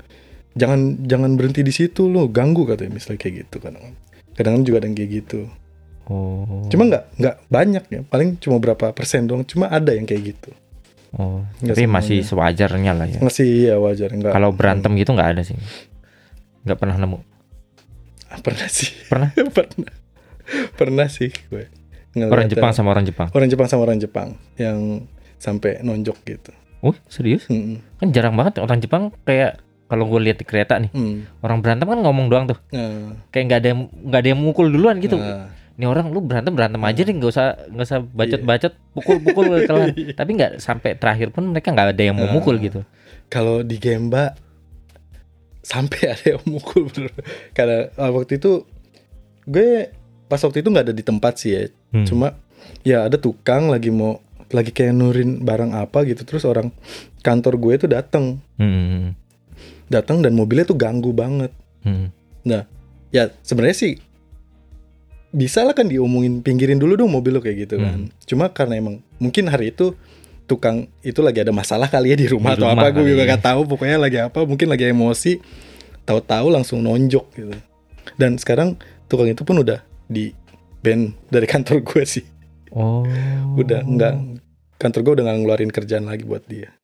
[0.57, 3.93] jangan jangan berhenti di situ, lu ganggu katanya misalnya kayak gitu kadang.
[4.33, 5.39] Kadang juga ada yang kayak gitu.
[6.05, 9.41] oh Cuma nggak nggak banyak ya, paling cuma berapa persen doang.
[9.41, 10.51] Cuma ada yang kayak gitu.
[11.13, 11.93] oh tapi semuanya.
[12.03, 14.27] masih sewajarnya lah ya Masih ya wajar nggak.
[14.29, 15.55] kalau berantem gitu nggak ada sih
[16.67, 17.23] nggak pernah nemu
[18.27, 19.87] Ah, pernah sih, pernah pernah,
[20.75, 21.71] pernah sih gue.
[22.11, 26.51] Ngeliat orang Jepang sama orang Jepang orang Jepang sama orang Jepang yang sampai nonjok gitu.
[26.81, 30.91] oh serius Hmm, kan jarang banget orang Jepang kayak kalau gue lihat di kereta nih
[30.91, 31.39] hmm.
[31.41, 32.59] orang berantem kan ngomong doang tuh.
[32.75, 35.15] Nah, kayak nggak ada yang nggak ada yang mukul duluan gitu.
[35.15, 38.47] Nah, ini orang lu berantem berantem aja deh nggak usah nggak usah bacot Iya.
[38.49, 39.87] bacot pukul pukul kelar
[40.19, 42.81] tapi nggak sampai terakhir pun mereka nggak ada yang mau mukul gitu.
[43.29, 44.33] Kalau di Gemba
[45.63, 47.13] sampai ada yang mukul bener.
[47.53, 48.63] karena ah, waktu itu
[49.47, 49.91] gue
[50.27, 51.63] pas waktu itu nggak ada di tempat sih ya.
[51.95, 52.03] Hmm.
[52.03, 52.35] cuma
[52.83, 54.19] ya ada tukang lagi mau
[54.51, 56.23] lagi kayak nurin barang apa gitu.
[56.23, 56.71] Terus orang
[57.21, 59.13] kantor gue tuh datang Hmm.
[59.87, 62.11] Datang dan mobilnya tuh ganggu banget Hmm.
[63.07, 63.93] ya sebenarnya sih
[65.29, 68.99] bisa lah kan diomongin pinggirin dulu dong mobil lo kayak gitu kan cuma karena emang
[69.17, 69.95] mungkin hari itu
[70.43, 73.23] tukang itu lagi ada masalah kali ya di rumah Di atau rumah apa gue juga
[73.23, 73.29] ya.
[73.29, 75.31] gak tahu pokoknya lagi apa mungkin lagi emosi
[76.03, 77.51] tahu-tahu langsung nonjok gitu
[78.15, 80.31] dan sekarang tukang itu pun udah di
[80.79, 82.25] ban dari kantor gue sih
[82.67, 83.03] Oh.
[83.55, 84.15] udah enggak
[84.77, 86.75] kantor gue udah nggak ngeluarin kerjaan lagi buat dia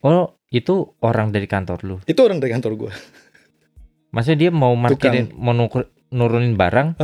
[0.00, 1.96] Oh, itu orang dari kantor lu.
[2.04, 2.92] itu orang dari kantor gue
[4.12, 7.00] Maksudnya dia mau markirin, mau nukur- nurunin barang.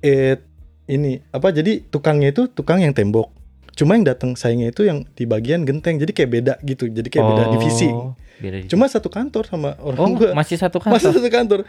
[0.00, 0.38] eh
[0.86, 3.32] ini apa jadi tukangnya itu tukang yang tembok
[3.74, 7.24] cuma yang datang sayangnya itu yang di bagian genteng jadi kayak beda gitu jadi kayak
[7.26, 7.88] beda Oh, divisi
[8.36, 8.70] Beda divisi.
[8.70, 11.10] cuma satu kantor sama orang oh, gua masih satu masih kantor.
[11.10, 11.60] satu kantor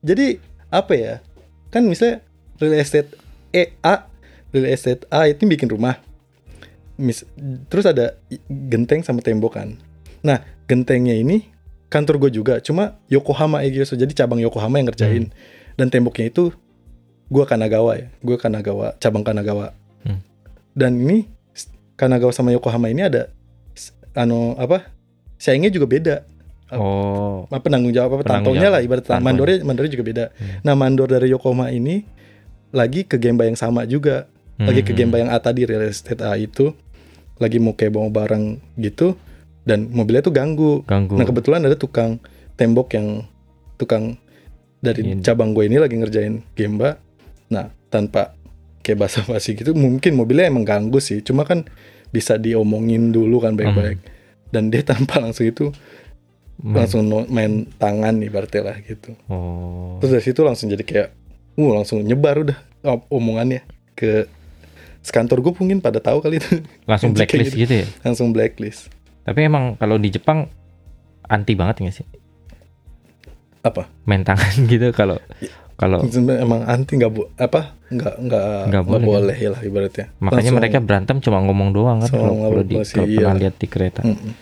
[0.00, 1.14] jadi apa ya
[1.68, 2.24] kan misalnya
[2.58, 3.14] real estate
[3.50, 4.08] E A
[4.50, 6.00] real estate A itu bikin rumah
[6.96, 7.22] mis,
[7.68, 8.16] terus ada
[8.48, 9.74] genteng sama tembok kan.
[10.20, 11.48] Nah, gentengnya ini
[11.88, 15.28] kantor gue juga, cuma Yokohama Egyoso, jadi cabang Yokohama yang ngerjain.
[15.76, 16.52] Dan temboknya itu
[17.28, 19.76] gue Kanagawa ya, gue Kanagawa, cabang Kanagawa.
[20.04, 20.20] Hmm.
[20.72, 21.28] Dan ini
[21.96, 23.28] Kanagawa sama Yokohama ini ada
[24.16, 24.88] anu apa?
[25.36, 26.16] Saingnya juga beda.
[26.72, 28.72] Oh, Apa penanggung jawab apa Penanggung tantonya jawab.
[28.72, 29.24] lah ibarat Tantonya.
[29.28, 30.24] mandornya mandornya juga beda.
[30.32, 30.64] Hmm.
[30.64, 32.08] Nah, mandor dari Yokohama ini
[32.72, 34.24] lagi ke Gemba yang sama juga
[34.56, 36.72] lagi ke hmm, Gemba yang A tadi real estate A itu
[37.36, 39.12] lagi mau kayak bawa barang gitu
[39.62, 40.82] dan mobilnya tuh ganggu.
[40.82, 41.14] ganggu.
[41.14, 42.18] Nah kebetulan ada tukang
[42.54, 43.22] tembok yang
[43.76, 44.18] tukang
[44.78, 45.22] dari Ini.
[45.22, 46.98] cabang gue ini lagi ngerjain Gemba.
[47.48, 48.34] Nah tanpa
[48.82, 51.22] kayak basa-basi gitu mungkin mobilnya emang ganggu sih.
[51.22, 51.62] Cuma kan
[52.10, 53.98] bisa diomongin dulu kan baik-baik.
[54.50, 55.70] Dan dia tanpa langsung itu
[56.58, 56.74] Main.
[56.78, 59.14] langsung no- main tangan nih berarti lah gitu.
[59.26, 59.96] Oh.
[59.98, 61.08] Terus dari situ langsung jadi kayak,
[61.56, 62.58] uh langsung nyebar udah
[63.08, 63.62] omongannya
[63.94, 64.26] ke
[65.00, 67.66] sekantor gue mungkin pada tahu kali itu Langsung blacklist gitu.
[67.66, 67.86] gitu ya.
[68.02, 68.86] langsung blacklist.
[69.22, 70.50] Tapi emang kalau di Jepang
[71.24, 72.06] anti banget nggak sih
[73.62, 73.86] Apa?
[74.04, 75.16] main tangan gitu kalau
[75.72, 76.02] kalau
[76.34, 80.06] Emang anti nggak bu apa nggak nggak Nggak boleh, boleh, ya lah ibaratnya.
[80.18, 83.40] makanya Langsung, mereka berantem cuma ngomong doang kan kalau kalau di kalau pernah iya.
[83.40, 84.00] lihat di kereta.
[84.02, 84.32] Mm-mm,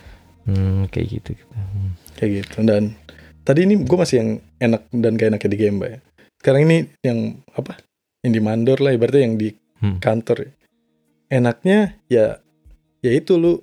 [0.41, 1.29] Hmm, kayak gitu.
[1.37, 1.53] gitu.
[1.53, 1.93] Hmm.
[2.17, 2.97] kayak gitu dan
[3.41, 4.29] tadi ini gue masih yang
[4.59, 5.99] enak dan gak enaknya di Gemba ya.
[6.37, 7.19] Sekarang ini yang
[7.53, 7.77] apa?
[8.21, 9.97] Yang di mandor lah ibaratnya yang di Hmm.
[9.97, 10.45] kantor.
[11.25, 12.37] Enaknya ya
[12.99, 13.57] ya itu lu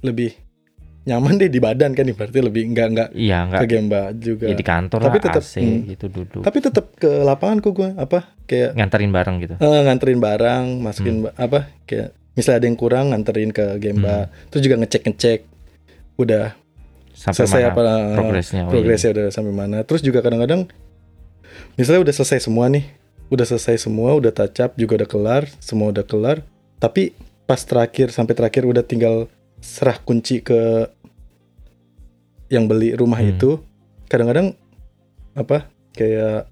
[0.00, 0.34] lebih
[1.04, 4.46] nyaman deh di badan kan ibaratnya lebih nggak nggak Iya ke nggak Gemba juga.
[4.46, 5.80] ya di kantor Tapi lah tetap, AC hmm.
[5.86, 9.54] gitu duduk Tapi tetap ke lapangan kok gue apa kayak nganterin barang gitu.
[9.54, 14.16] eh, nganterin barang, masukin ba- apa kayak misalnya ada yang kurang nganterin ke Gemba,
[14.48, 15.40] terus juga ngecek-ngecek
[16.16, 16.56] udah
[17.12, 18.60] Sampai selesai mana apa eh, progresnya?
[18.60, 18.72] Oh, iya.
[18.72, 19.78] progresnya udah sampai mana.
[19.82, 20.66] Terus juga kadang-kadang
[21.74, 22.84] misalnya udah selesai semua nih,
[23.28, 26.42] udah selesai semua, udah touch up juga udah kelar, semua udah kelar,
[26.76, 29.28] tapi pas terakhir sampai terakhir udah tinggal
[29.64, 30.84] serah kunci ke
[32.46, 33.32] yang beli rumah Hmm.
[33.32, 33.50] itu,
[34.06, 34.52] kadang-kadang
[35.34, 36.46] apa kayak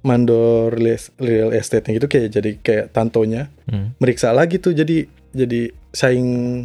[0.00, 3.92] mandor real- real estate gitu kayak jadi kayak tantonya Hmm.
[3.96, 5.60] meriksa lagi tuh jadi jadi
[5.90, 6.64] saing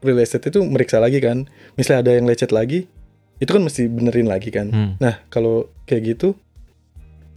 [0.00, 2.90] real estate itu meriksa lagi kan misalnya ada yang lecet lagi
[3.38, 4.92] itu kan mesti benerin lagi kan Hmm.
[4.98, 6.34] nah kalau kayak gitu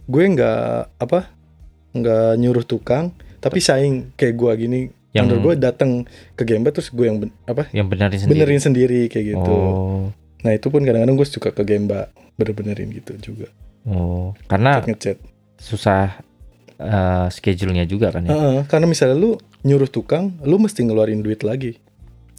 [0.06, 1.30] gue nggak apa
[1.92, 4.80] nggak nyuruh tukang tapi saing kayak gue gini
[5.16, 5.90] Yang- yang gue datang
[6.32, 8.30] ke Gemba terus gue yang ben- apa Yang benerin sendiri.
[8.34, 10.04] benerin sendiri kayak gitu Oh.
[10.40, 13.48] nah itu pun kadang-kadang gue suka ke Gemba bener-benerin gitu juga
[13.82, 15.16] Oh, karena ngecat
[15.56, 16.18] susah
[16.76, 18.30] eh, schedule-nya juga kan ya.
[18.30, 21.80] Heeh, karena misalnya lu nyuruh tukang lu mesti ngeluarin duit lagi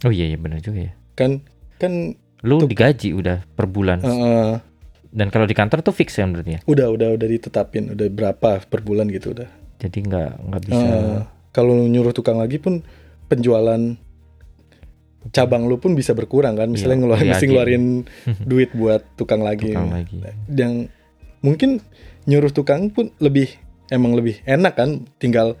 [0.00, 0.92] Oh iya iya benar juga ya.
[1.12, 1.42] kan
[1.76, 2.70] kan Lu Tuh.
[2.70, 3.98] digaji udah per bulan.
[3.98, 4.62] heeh,
[5.08, 6.60] Dan kalau di kantor tuh fix ya berarti ya.
[6.64, 9.48] udah udah udah ditetapin udah berapa per bulan gitu udah
[9.78, 10.84] Jadi nggak nggak bisa.
[10.86, 11.18] Eh,
[11.50, 12.84] kalau nyuruh tukang lagi pun
[13.26, 13.80] penjualan
[15.28, 17.50] cabang lu pun bisa berkurang kan misalnya Iya, ngeluarin iya, mesti iya.
[17.50, 17.84] ngeluarin
[18.50, 20.16] duit buat tukang lagi tukang lagi.
[20.48, 20.88] yang
[21.40, 21.82] mungkin
[22.24, 23.50] nyuruh tukang pun lebih
[23.88, 25.58] emang lebih enak kan tinggal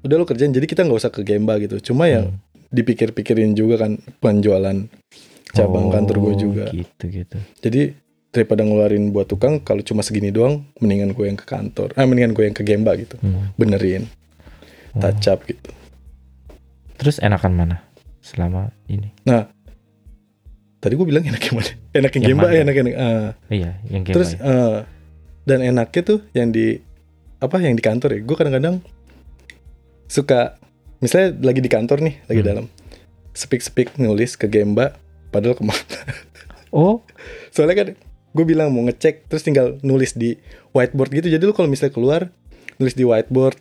[0.00, 2.38] udah lu kerjain jadi kita nggak usah ke Gemba gitu cuma ya Hmm.
[2.72, 4.88] dipikir-pikirin juga kan penjualan
[5.50, 7.36] cabang Oh, kantor gue juga Gitu gitu.
[7.60, 7.92] jadi
[8.30, 12.32] daripada ngeluarin buat tukang kalau cuma segini doang mendingan gue yang ke kantor ah mendingan
[12.32, 13.52] gue yang ke Gemba gitu Hmm.
[13.54, 14.08] benerin.
[14.94, 15.70] Touch up gitu
[16.96, 17.76] Terus enakan mana
[18.20, 19.10] selama ini?
[20.78, 22.58] tadi gue bilang enak yang mana enak yang Yang Gemba mana?
[22.58, 23.28] enak enak ah.
[23.48, 24.76] Iya, yang game terus eh,
[25.42, 26.78] dan enaknya tuh yang di
[27.38, 28.76] apa yang di kantor ya gue kadang-kadang
[30.06, 30.58] suka
[30.98, 32.48] misalnya lagi di kantor nih lagi Hmm.
[32.48, 32.64] dalam
[33.32, 34.94] speak speak nulis ke Gemba
[35.30, 35.82] padahal ke mana
[36.72, 37.04] Oh,
[37.50, 37.88] soalnya kan
[38.32, 40.40] gue bilang mau ngecek terus tinggal nulis di
[40.72, 42.20] whiteboard gitu jadi lu kalau misalnya keluar
[42.76, 43.60] nulis di whiteboard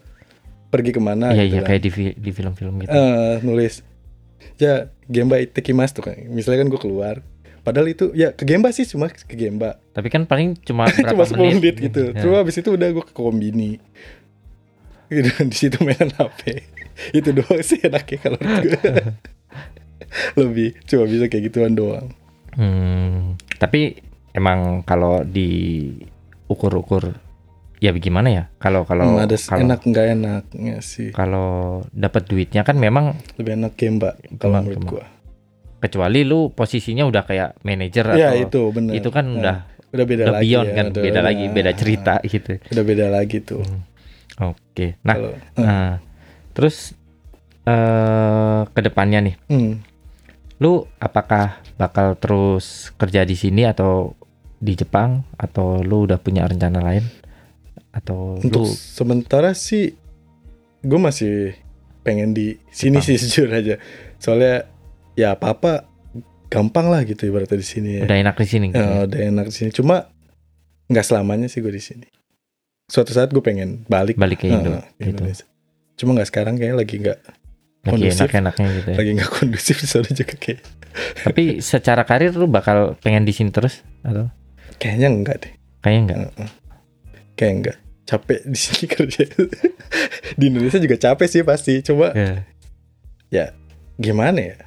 [0.71, 1.67] pergi ke mana iya gitu iya kan.
[1.67, 2.89] kayak di fi- di film-film gitu.
[2.89, 3.83] Eh, nulis.
[4.55, 6.15] Ya Gemba itekimas tuh kan.
[6.25, 7.15] Misalnya kan gue keluar.
[7.61, 9.77] Padahal itu ya ke Gemba sih cuma ke Gemba.
[9.91, 12.03] Tapi kan paling cuma berapa cuma 10 menit, menit, gitu.
[12.09, 12.17] Ya.
[12.17, 13.77] terus habis itu udah gue ke kombini.
[15.07, 16.63] Gitu di situ mainan HP
[17.11, 18.77] itu doang sih enaknya kalau gue
[20.39, 22.07] lebih cuma bisa kayak gituan doang.
[22.51, 23.99] Hmm, tapi
[24.31, 25.87] emang kalau di
[26.45, 27.15] ukur-ukur
[27.81, 28.43] ya bagaimana ya?
[28.55, 31.09] Kalau kalau Hmm, ada kalau enak nggak enaknya sih.
[31.09, 35.05] Kalau dapat duitnya kan memang lebih enak Gemba kalau Gemba, menurut gue
[35.81, 38.93] kecuali lu posisinya udah kayak manajer ya atau itu benar.
[38.93, 39.57] itu kan Nah, udah
[39.91, 42.51] udah beda udah lagi beyond ya, kan udah- beda lagi nah, beda cerita gitu.
[42.63, 43.61] udah beda lagi tuh.
[44.39, 44.85] Oke.
[45.01, 45.91] Nah, Kalau- nah,
[46.53, 46.93] terus
[47.61, 49.73] eh ke depannya nih, hmm.
[50.57, 54.13] lu apakah bakal terus kerja di sini atau
[54.57, 57.01] di Jepang atau lu udah punya rencana lain
[57.91, 59.93] atau Untuk lu sementara sih
[60.81, 61.53] gue masih
[62.01, 63.05] pengen di sini Jepang.
[63.05, 63.75] sih jujur aja
[64.17, 64.65] soalnya
[65.13, 65.71] ya apa apa
[66.47, 68.67] gampang lah gitu ibaratnya di sini ya Udah enak di sini.
[68.69, 70.07] Ya, udah enak di sini cuma
[70.87, 72.07] nggak selamanya sih gue di sini
[72.85, 74.71] suatu saat gue pengen balik Balik ke Indo.
[74.73, 75.21] Heeh, ke gitu.
[75.21, 75.45] Indonesia
[75.95, 77.19] cuma nggak sekarang kayaknya lagi nggak
[77.81, 78.19] Lagi kondusif.
[78.21, 78.87] enak-enaknya gitu.
[78.87, 78.95] ya.
[78.95, 80.61] lagi nggak kondusif di sana juga kayak
[81.23, 84.27] Tapi secara karir lu bakal pengen di sini terus atau
[84.77, 86.17] kayaknya enggak deh kayaknya enggak?
[86.35, 86.49] Heeh.
[87.41, 89.23] Kayak enggak capek di sini kerja
[90.35, 92.13] di Indonesia juga capek sih pasti cuma
[93.31, 93.55] Ya.
[93.97, 94.57] gimana ya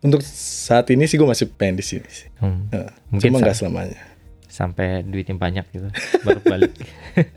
[0.00, 2.66] untuk saat ini sih gue masih pengen di sini sih Hmm.
[2.70, 2.90] Heeh.
[3.08, 4.02] Mungkin cuma nggak selamanya
[4.46, 5.88] sampai duitnya banyak gitu
[6.22, 6.74] baru balik.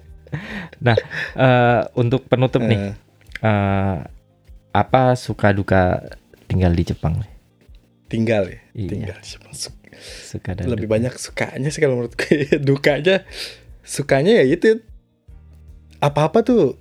[0.86, 0.98] nah,
[1.36, 2.94] eh, untuk penutup nih Heeh.
[3.42, 3.98] eh,
[4.72, 6.04] apa suka duka
[6.46, 7.22] tinggal di Jepang?
[8.06, 8.90] tinggal ya Iya.
[8.92, 10.94] tinggal Cuma su- Suka dan lebih duka.
[10.96, 12.38] banyak sukanya sih kalau menurut gue
[12.70, 13.24] dukanya
[13.82, 14.80] sukanya ya itu
[15.98, 16.78] apa-apa tuh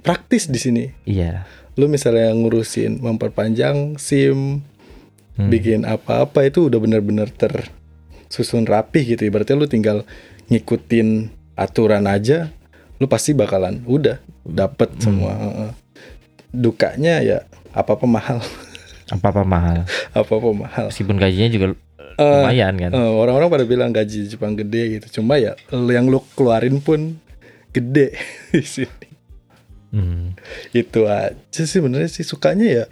[0.00, 1.46] praktis di sini Iya.
[1.74, 4.62] lu misalnya ngurusin memperpanjang SIM
[5.34, 5.52] Hmm.
[5.52, 10.08] bikin apa-apa itu udah bener-bener tersusun rapih gitu ibaratnya lu tinggal
[10.46, 12.48] ngikutin aturan aja
[12.96, 15.02] lu pasti bakalan udah dapet Hmm.
[15.02, 15.32] semua
[16.48, 17.38] dukanya ya
[17.70, 18.40] apa-apa mahal
[19.06, 19.84] Apa-apa mahal.
[20.16, 21.66] apa-apa mahal Meskipun gajinya juga
[22.16, 22.90] Eh, lumayan kan.
[22.90, 27.20] eh, orang-orang pada bilang gaji Jepang gede gitu cuma ya yang lu keluarin pun
[27.70, 28.16] gede
[28.52, 29.04] di sini
[29.86, 30.34] Hmm.
[30.72, 32.84] itu aja sih sebenarnya sih sukanya ya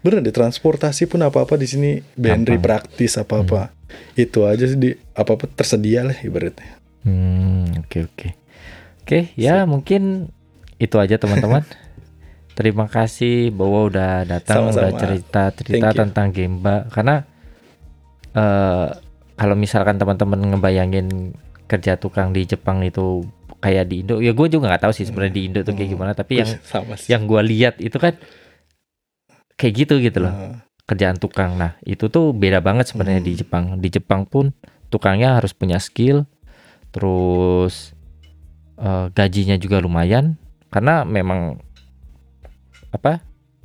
[0.00, 2.82] bener deh transportasi pun apa apa di sini bandri Gampang.
[2.82, 3.60] praktis apa apa
[4.14, 8.28] itu aja sih di apa apa tersedia lah ibaratnya Hmm, oke oke.
[9.00, 10.28] Oke, ya mungkin
[10.76, 11.64] itu aja teman-teman.
[12.52, 15.00] Terima kasih Bowo udah datang udah Sama-sama.
[15.00, 16.00] cerita-cerita Thank you.
[16.02, 17.24] tentang Gemba karena
[18.32, 18.88] eh
[19.34, 21.32] kalau misalkan teman-teman ngebayangin
[21.64, 23.24] kerja tukang di Jepang itu
[23.60, 25.94] kayak di Indo, ya gue juga nggak tahu sih sebenarnya di Indo tuh kayak Hmm.
[25.96, 26.12] gimana.
[26.12, 28.16] Tapi yang sama sih yang gue lihat itu kan
[29.56, 31.54] kayak gitu gitu loh Nah, kerjaan tukang.
[31.54, 33.28] Nah, itu tuh beda banget sebenarnya Hmm.
[33.28, 33.64] di Jepang.
[33.78, 34.50] Di Jepang pun
[34.88, 36.26] tukangnya harus punya skill,
[36.90, 37.94] terus
[38.76, 41.60] eh, gajinya juga lumayan karena memang
[42.90, 43.20] apa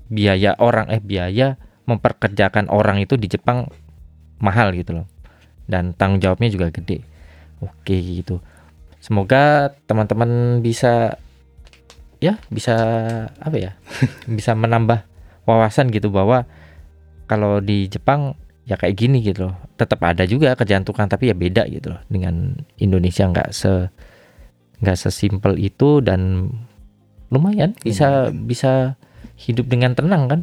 [0.06, 1.56] biaya orang eh biaya
[1.88, 3.66] memperkerjakan orang itu di Jepang
[4.46, 5.08] mahal gitu loh.
[5.66, 7.02] Dan tanggung jawabnya juga gede.
[7.66, 8.38] Oke gitu.
[9.02, 11.18] Semoga teman-teman bisa
[12.22, 12.76] ya bisa
[13.42, 13.72] apa ya?
[14.38, 15.02] bisa menambah
[15.50, 16.46] wawasan gitu bahwa
[17.26, 18.38] kalau di Jepang
[18.70, 19.56] ya kayak gini gitu loh.
[19.76, 23.90] Tetap ada juga kerjaan tukang tapi ya beda gitu loh dengan Indonesia nggak se
[24.86, 26.52] nggak sesimpel itu dan
[27.34, 29.00] lumayan bisa bisa
[29.36, 30.42] hidup dengan tenang kan.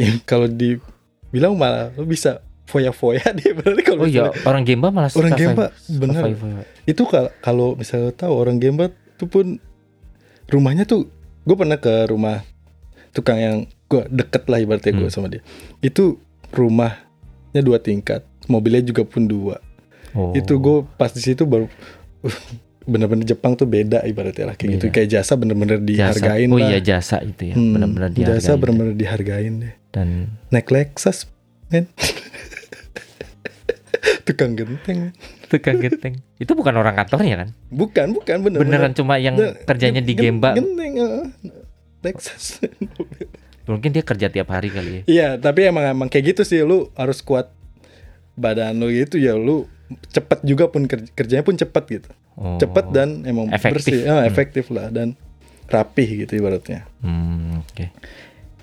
[0.00, 5.10] ya, kalau dibilang malah lu bisa foya-foya deh berarti kalau Oh iya orang Gemba malah
[5.10, 6.62] Orang Gemba, foya-foya.
[6.84, 9.58] itu kal- kalau misalnya tahu orang Gemba tuh pun
[10.46, 11.10] rumahnya tuh
[11.40, 12.46] gue pernah ke rumah
[13.10, 15.12] tukang yang gue deket lah ibaratnya gue Hmm.
[15.12, 15.42] sama dia.
[15.80, 17.00] Itu rumahnya
[17.58, 19.58] dua tingkat mobilnya juga pun dua.
[20.10, 20.30] Oh.
[20.32, 21.70] itu gue pas di situ baru
[22.20, 22.38] uh,
[22.82, 24.84] bener-bener Jepang tuh beda ibaratnya lah kayak gitu.
[24.90, 26.66] Kayak jasa bener-bener Jasa- dihargain Oh lah.
[26.66, 28.38] iya jasa itu ya Hmm, benar-benar dihargai.
[28.38, 29.74] jasa bener-bener dihargain deh.
[29.90, 30.08] Dan
[30.48, 31.30] naik Lexus
[31.68, 31.86] men
[34.26, 35.12] tukang genteng
[35.46, 37.48] tukang genteng itu bukan orang kantornya kan?
[37.68, 40.52] bukan bukan bener Beneran cuma yang Bener- kerjanya di Gemba.
[40.52, 41.24] genteng eh.
[42.00, 42.64] Lexus
[43.62, 45.02] Mungkin dia kerja tiap hari kali ya.
[45.06, 47.52] Iya, tapi emang emang kayak gitu sih lu harus kuat
[48.34, 49.68] badan lu gitu ya lu
[50.08, 52.10] cepet juga pun ker- kerjanya pun cepet gitu.
[52.34, 52.56] Oh.
[52.56, 53.94] Cepet dan emang Efektif.
[53.94, 54.26] bersih, Ah, Hmm.
[54.26, 55.14] efektif lah dan
[55.66, 56.82] rapih gitu ibaratnya.
[56.98, 57.94] Hmm, oke.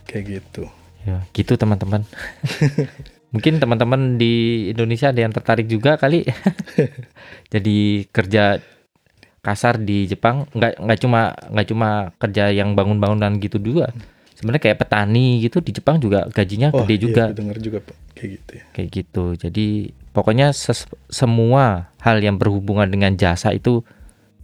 [0.04, 0.68] Kayak gitu.
[1.04, 2.04] Ya, gitu teman-teman.
[3.28, 4.34] Mungkin teman-teman di
[4.72, 6.24] Indonesia ada yang tertarik juga kali.
[7.54, 8.60] Jadi kerja
[9.40, 13.92] kasar di Jepang nggak nggak cuma nggak cuma kerja yang bangun-bangunan gitu juga.
[14.36, 17.78] Sebenarnya kayak petani gitu di Jepang juga gajinya Oh, gede iya, juga gue denger juga
[17.82, 17.96] Pak.
[18.14, 18.64] kayak gitu ya.
[18.72, 19.26] kayak gitu.
[19.34, 19.68] Jadi
[20.14, 23.82] pokoknya ses- semua hal yang berhubungan dengan jasa itu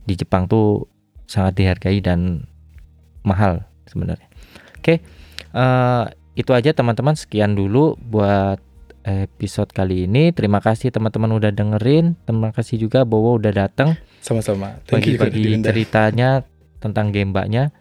[0.04, 0.90] di Jepang tuh
[1.30, 2.50] sangat dihargai dan
[3.22, 4.28] mahal sebenarnya.
[4.82, 5.00] Oke,
[5.54, 6.04] eh,
[6.34, 7.14] itu aja teman-teman.
[7.14, 8.58] Sekian dulu buat
[9.04, 10.32] episode kali ini.
[10.32, 12.16] Terima kasih teman-teman udah dengerin.
[12.24, 14.80] Terima kasih juga Bowo udah datang Sama-sama.
[14.88, 16.48] Thank you juga bagi-bagi ceritanya
[16.80, 17.76] tentang gembaknya.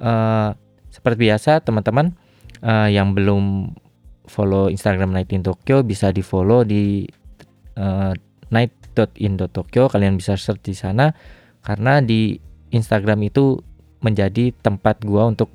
[0.00, 0.50] Eh
[0.92, 2.12] seperti biasa teman-teman
[2.60, 3.72] eh, yang belum
[4.28, 7.08] follow Instagram Night in Tokyo bisa di follow di
[7.74, 8.12] eh,
[8.52, 11.16] night.in.tokyo kalian bisa search di sana
[11.64, 12.36] karena di
[12.70, 13.64] Instagram itu
[14.04, 15.48] menjadi tempat gua untuk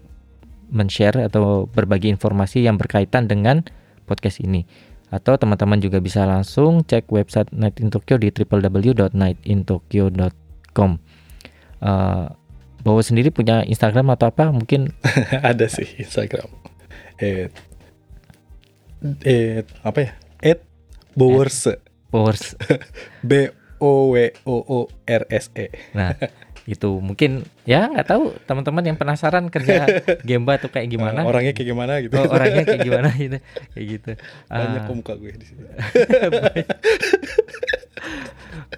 [0.74, 3.64] men-share atau berbagi informasi yang berkaitan dengan
[4.10, 4.66] podcast ini
[5.08, 10.92] atau teman-teman juga bisa langsung cek website Night in Tokyo di www.nightintokyo.com.
[11.78, 12.28] Eh,
[12.88, 14.48] Bowo sendiri punya Instagram atau apa?
[14.48, 14.96] Mungkin
[15.44, 16.48] ada sih Instagram.
[17.20, 17.52] Eh
[19.28, 20.12] eh apa ya?
[20.40, 20.64] At
[21.18, 21.84] Bowerse.
[22.08, 22.56] Powers
[23.28, 23.52] B
[23.84, 25.68] O W O O R S E.
[25.92, 26.16] Nah
[26.68, 29.88] itu mungkin ya nggak tahu teman-teman yang penasaran kerja
[30.28, 33.38] Gemba tuh kayak gimana Nah, orangnya kayak gimana gitu Oh, orangnya kayak gimana gitu
[33.72, 34.12] kayak gitu
[34.52, 35.64] banyak Ah, muka gue di sini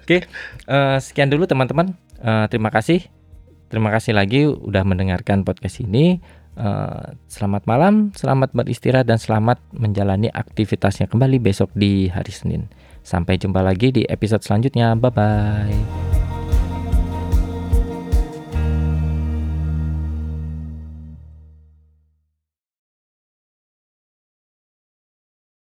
[0.00, 0.26] Oke,
[0.66, 1.94] eh, sekian dulu teman-teman.
[2.18, 3.06] Eh, terima kasih,
[3.70, 6.18] terima kasih lagi udah mendengarkan podcast ini.
[6.58, 12.66] Eh, selamat malam, selamat beristirahat dan selamat menjalani aktivitasnya kembali besok di hari Senin.
[13.06, 14.98] Sampai jumpa lagi di episode selanjutnya.
[14.98, 16.29] Bye bye.